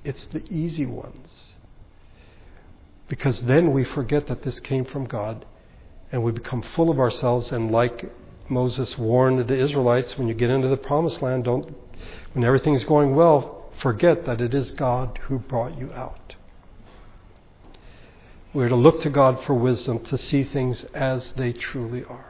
It's 0.05 0.24
the 0.27 0.45
easy 0.49 0.87
ones. 0.87 1.55
Because 3.09 3.43
then 3.43 3.72
we 3.72 3.83
forget 3.83 4.29
that 4.29 4.45
this 4.45 4.61
came 4.61 4.85
from 4.85 5.05
God 5.05 5.45
and 6.12 6.22
we 6.22 6.31
become 6.31 6.62
full 6.62 6.91
of 6.91 7.01
ourselves 7.01 7.51
and 7.51 7.72
like 7.72 8.09
Moses 8.49 8.97
warned 8.97 9.49
the 9.49 9.57
Israelites 9.57 10.16
when 10.16 10.29
you 10.29 10.35
get 10.35 10.49
into 10.49 10.68
the 10.68 10.77
promised 10.77 11.20
land, 11.20 11.43
don't 11.43 11.74
when 12.33 12.45
everything's 12.45 12.85
going 12.85 13.16
well, 13.16 13.72
forget 13.81 14.27
that 14.27 14.41
it 14.41 14.55
is 14.55 14.70
God 14.74 15.18
who 15.24 15.41
brought 15.41 15.77
you 15.77 15.93
out. 15.93 16.37
We're 18.55 18.68
to 18.68 18.77
look 18.77 19.01
to 19.01 19.11
God 19.11 19.43
for 19.45 19.55
wisdom 19.55 20.05
to 20.05 20.16
see 20.16 20.45
things 20.45 20.85
as 20.95 21.33
they 21.33 21.53
truly 21.53 22.05
are 22.05 22.26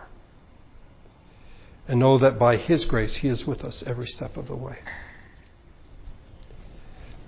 and 1.89 2.01
know 2.01 2.19
that 2.19 2.39
by 2.39 2.57
His 2.57 2.85
grace 2.85 3.17
He 3.17 3.29
is 3.29 3.47
with 3.47 3.65
us 3.65 3.83
every 3.87 4.07
step 4.07 4.37
of 4.37 4.49
the 4.49 4.57
way. 4.57 4.79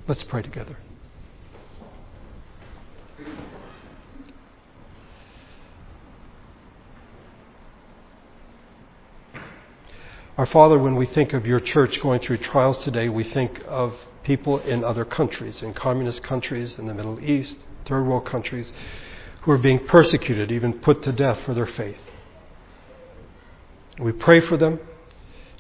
Let's 0.06 0.22
pray 0.22 0.42
together. 0.42 0.76
Our 10.38 10.46
Father, 10.46 10.78
when 10.78 10.94
we 10.94 11.06
think 11.06 11.32
of 11.32 11.46
your 11.46 11.59
church 11.59 12.00
going 12.00 12.20
through 12.20 12.38
trials 12.38 12.78
today, 12.78 13.09
we 13.09 13.24
think 13.24 13.61
of 13.66 13.96
people 14.22 14.61
in 14.61 14.84
other 14.84 15.04
countries, 15.04 15.62
in 15.62 15.74
communist 15.74 16.22
countries, 16.22 16.78
in 16.78 16.86
the 16.86 16.94
Middle 16.94 17.18
East, 17.20 17.56
third 17.86 18.04
world 18.04 18.24
countries, 18.24 18.72
who 19.42 19.50
are 19.50 19.59
being 19.59 19.84
persecuted, 19.86 20.52
even 20.52 20.74
put 20.74 21.02
to 21.02 21.12
death 21.12 21.40
for 21.44 21.54
their 21.54 21.66
faith. 21.66 21.98
We 23.99 24.12
pray 24.12 24.40
for 24.40 24.57
them. 24.57 24.78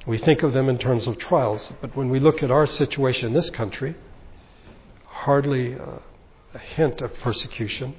We 0.06 0.18
think 0.18 0.42
of 0.42 0.52
them 0.52 0.68
in 0.68 0.78
terms 0.78 1.06
of 1.06 1.18
trials. 1.18 1.72
But 1.80 1.96
when 1.96 2.08
we 2.08 2.20
look 2.20 2.42
at 2.42 2.50
our 2.50 2.66
situation 2.66 3.28
in 3.28 3.34
this 3.34 3.50
country, 3.50 3.96
hardly 5.04 5.74
uh, 5.74 5.98
a 6.54 6.58
hint 6.58 7.02
of 7.02 7.12
persecution. 7.14 7.96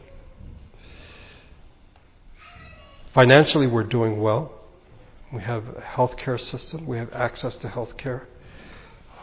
Financially, 3.13 3.67
we're 3.67 3.83
doing 3.83 4.21
well. 4.21 4.53
We 5.33 5.41
have 5.41 5.63
a 5.75 5.81
health 5.81 6.17
care 6.17 6.37
system, 6.37 6.87
we 6.87 6.97
have 6.97 7.13
access 7.13 7.55
to 7.57 7.69
health 7.69 7.97
care. 7.97 8.27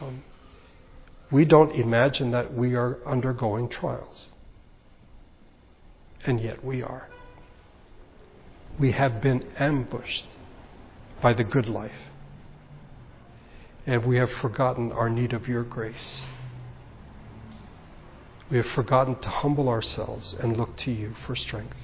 Um, 0.00 0.22
we 1.32 1.44
don't 1.44 1.74
imagine 1.74 2.30
that 2.30 2.54
we 2.54 2.74
are 2.74 2.98
undergoing 3.04 3.68
trials. 3.68 4.28
And 6.24 6.40
yet 6.40 6.64
we 6.64 6.82
are. 6.82 7.08
We 8.78 8.92
have 8.92 9.20
been 9.20 9.44
ambushed 9.58 10.26
by 11.20 11.32
the 11.32 11.44
good 11.44 11.68
life. 11.68 11.92
And 13.86 14.04
we 14.04 14.16
have 14.16 14.30
forgotten 14.30 14.92
our 14.92 15.08
need 15.08 15.32
of 15.32 15.46
your 15.46 15.62
grace. 15.62 16.22
We 18.50 18.58
have 18.58 18.66
forgotten 18.66 19.16
to 19.20 19.28
humble 19.28 19.68
ourselves 19.68 20.34
and 20.34 20.56
look 20.56 20.76
to 20.78 20.92
you 20.92 21.14
for 21.26 21.34
strength. 21.34 21.76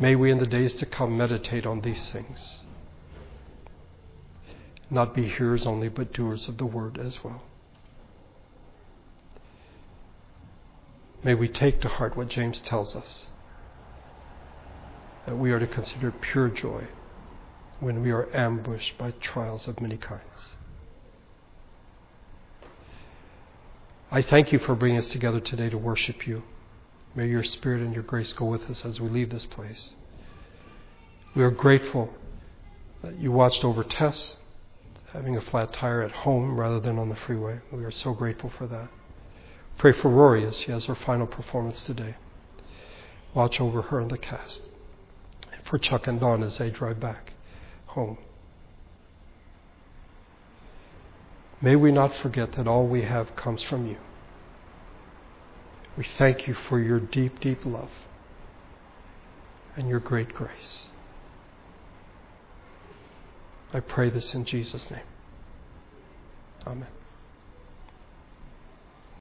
May 0.00 0.14
we 0.14 0.30
in 0.30 0.38
the 0.38 0.46
days 0.46 0.74
to 0.74 0.86
come 0.86 1.16
meditate 1.16 1.66
on 1.66 1.80
these 1.80 2.10
things. 2.10 2.60
Not 4.90 5.14
be 5.14 5.28
hearers 5.28 5.66
only, 5.66 5.88
but 5.88 6.12
doers 6.12 6.48
of 6.48 6.56
the 6.56 6.66
word 6.66 6.98
as 6.98 7.22
well. 7.24 7.42
May 11.24 11.34
we 11.34 11.48
take 11.48 11.80
to 11.80 11.88
heart 11.88 12.16
what 12.16 12.28
James 12.28 12.60
tells 12.60 12.94
us 12.94 13.26
that 15.28 15.36
we 15.36 15.52
are 15.52 15.58
to 15.58 15.66
consider 15.66 16.10
pure 16.10 16.48
joy 16.48 16.86
when 17.80 18.00
we 18.00 18.10
are 18.10 18.34
ambushed 18.34 18.96
by 18.96 19.10
trials 19.10 19.68
of 19.68 19.78
many 19.78 19.98
kinds. 19.98 20.22
I 24.10 24.22
thank 24.22 24.52
you 24.52 24.58
for 24.58 24.74
bringing 24.74 24.98
us 24.98 25.06
together 25.06 25.38
today 25.38 25.68
to 25.68 25.76
worship 25.76 26.26
you. 26.26 26.44
May 27.14 27.28
your 27.28 27.44
Spirit 27.44 27.82
and 27.82 27.92
your 27.92 28.04
grace 28.04 28.32
go 28.32 28.46
with 28.46 28.70
us 28.70 28.86
as 28.86 29.02
we 29.02 29.10
leave 29.10 29.28
this 29.28 29.44
place. 29.44 29.90
We 31.36 31.42
are 31.42 31.50
grateful 31.50 32.08
that 33.02 33.18
you 33.18 33.30
watched 33.30 33.64
over 33.64 33.84
Tess 33.84 34.38
having 35.12 35.36
a 35.36 35.42
flat 35.42 35.74
tire 35.74 36.00
at 36.00 36.10
home 36.10 36.58
rather 36.58 36.80
than 36.80 36.98
on 36.98 37.10
the 37.10 37.16
freeway. 37.16 37.60
We 37.70 37.84
are 37.84 37.90
so 37.90 38.14
grateful 38.14 38.50
for 38.56 38.66
that. 38.66 38.88
Pray 39.76 39.92
for 39.92 40.08
Rory 40.08 40.46
as 40.46 40.56
she 40.56 40.70
has 40.70 40.86
her 40.86 40.94
final 40.94 41.26
performance 41.26 41.82
today. 41.82 42.16
Watch 43.34 43.60
over 43.60 43.82
her 43.82 44.00
and 44.00 44.10
the 44.10 44.16
cast 44.16 44.62
for 45.68 45.78
Chuck 45.78 46.06
and 46.06 46.20
Don 46.20 46.42
as 46.42 46.58
they 46.58 46.70
drive 46.70 47.00
back 47.00 47.32
home. 47.86 48.18
May 51.60 51.76
we 51.76 51.90
not 51.90 52.14
forget 52.16 52.52
that 52.52 52.68
all 52.68 52.86
we 52.86 53.02
have 53.02 53.34
comes 53.34 53.62
from 53.62 53.86
you. 53.86 53.96
We 55.96 56.06
thank 56.16 56.46
you 56.46 56.54
for 56.54 56.78
your 56.78 57.00
deep, 57.00 57.40
deep 57.40 57.64
love 57.64 57.90
and 59.76 59.88
your 59.88 60.00
great 60.00 60.32
grace. 60.32 60.84
I 63.72 63.80
pray 63.80 64.08
this 64.08 64.32
in 64.32 64.44
Jesus' 64.44 64.88
name. 64.90 65.02
Amen. 66.66 66.97